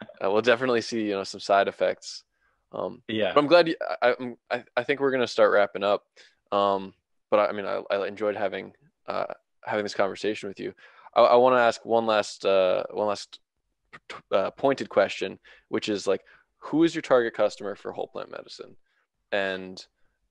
[0.03, 2.24] uh, we'll definitely see you know some side effects.
[2.72, 3.68] Um, yeah, I'm glad.
[3.68, 4.14] You, I,
[4.51, 6.05] I I think we're going to start wrapping up.
[6.53, 6.94] Um,
[7.30, 8.72] but I, I mean, I, I enjoyed having
[9.07, 9.26] uh,
[9.64, 10.74] having this conversation with you.
[11.14, 13.40] I, I want to ask one last uh, one last
[14.32, 15.38] uh, pointed question,
[15.68, 16.22] which is like,
[16.59, 18.76] who is your target customer for whole plant medicine,
[19.32, 19.84] and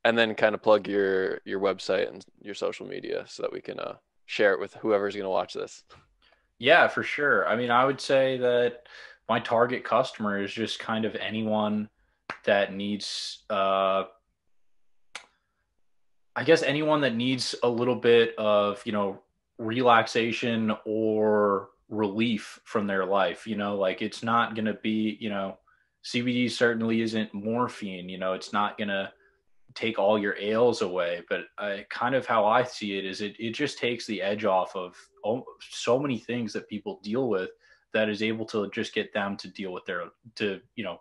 [0.05, 3.61] and then kind of plug your your website and your social media so that we
[3.61, 3.95] can uh,
[4.25, 5.83] share it with whoever's going to watch this.
[6.59, 7.47] Yeah, for sure.
[7.47, 8.83] I mean, I would say that
[9.29, 11.87] my target customer is just kind of anyone
[12.45, 14.03] that needs uh
[16.35, 19.19] I guess anyone that needs a little bit of, you know,
[19.57, 25.29] relaxation or relief from their life, you know, like it's not going to be, you
[25.29, 25.57] know,
[26.05, 29.11] CBD certainly isn't morphine, you know, it's not going to
[29.75, 33.35] take all your ails away but I, kind of how i see it is it,
[33.39, 34.95] it just takes the edge off of
[35.69, 37.51] so many things that people deal with
[37.93, 40.03] that is able to just get them to deal with their
[40.35, 40.99] to you know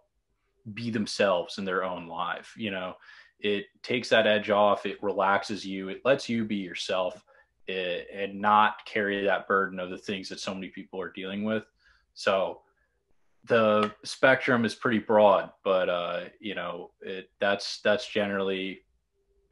[0.75, 2.95] be themselves in their own life you know
[3.41, 7.25] it takes that edge off it relaxes you it lets you be yourself
[7.67, 11.13] it, eh, and not carry that burden of the things that so many people are
[11.13, 11.65] dealing with
[12.15, 12.61] so
[13.49, 18.81] the spectrum is pretty broad, but uh, you know, it that's that's generally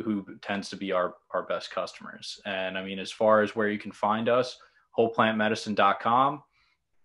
[0.02, 2.40] who tends to be our our best customers.
[2.44, 4.58] And I mean, as far as where you can find us,
[4.98, 6.42] wholeplantmedicine.com.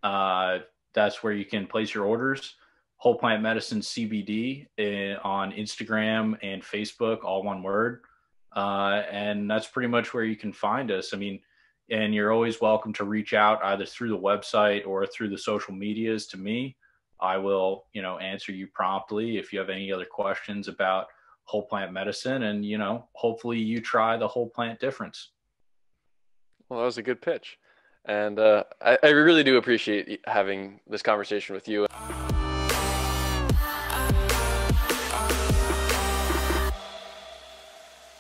[0.04, 0.60] Uh,
[0.94, 2.56] that's where you can place your orders.
[2.98, 8.02] Whole Plant Medicine CBD uh, on Instagram and Facebook, all one word.
[8.56, 11.14] Uh, and that's pretty much where you can find us.
[11.14, 11.40] I mean,
[11.90, 15.74] and you're always welcome to reach out either through the website or through the social
[15.74, 16.78] medias to me.
[17.20, 21.08] I will, you know, answer you promptly if you have any other questions about
[21.44, 25.32] whole plant medicine and, you know, hopefully you try the whole plant difference.
[26.70, 27.58] Well, that was a good pitch.
[28.06, 31.88] And uh, I, I really do appreciate having this conversation with you.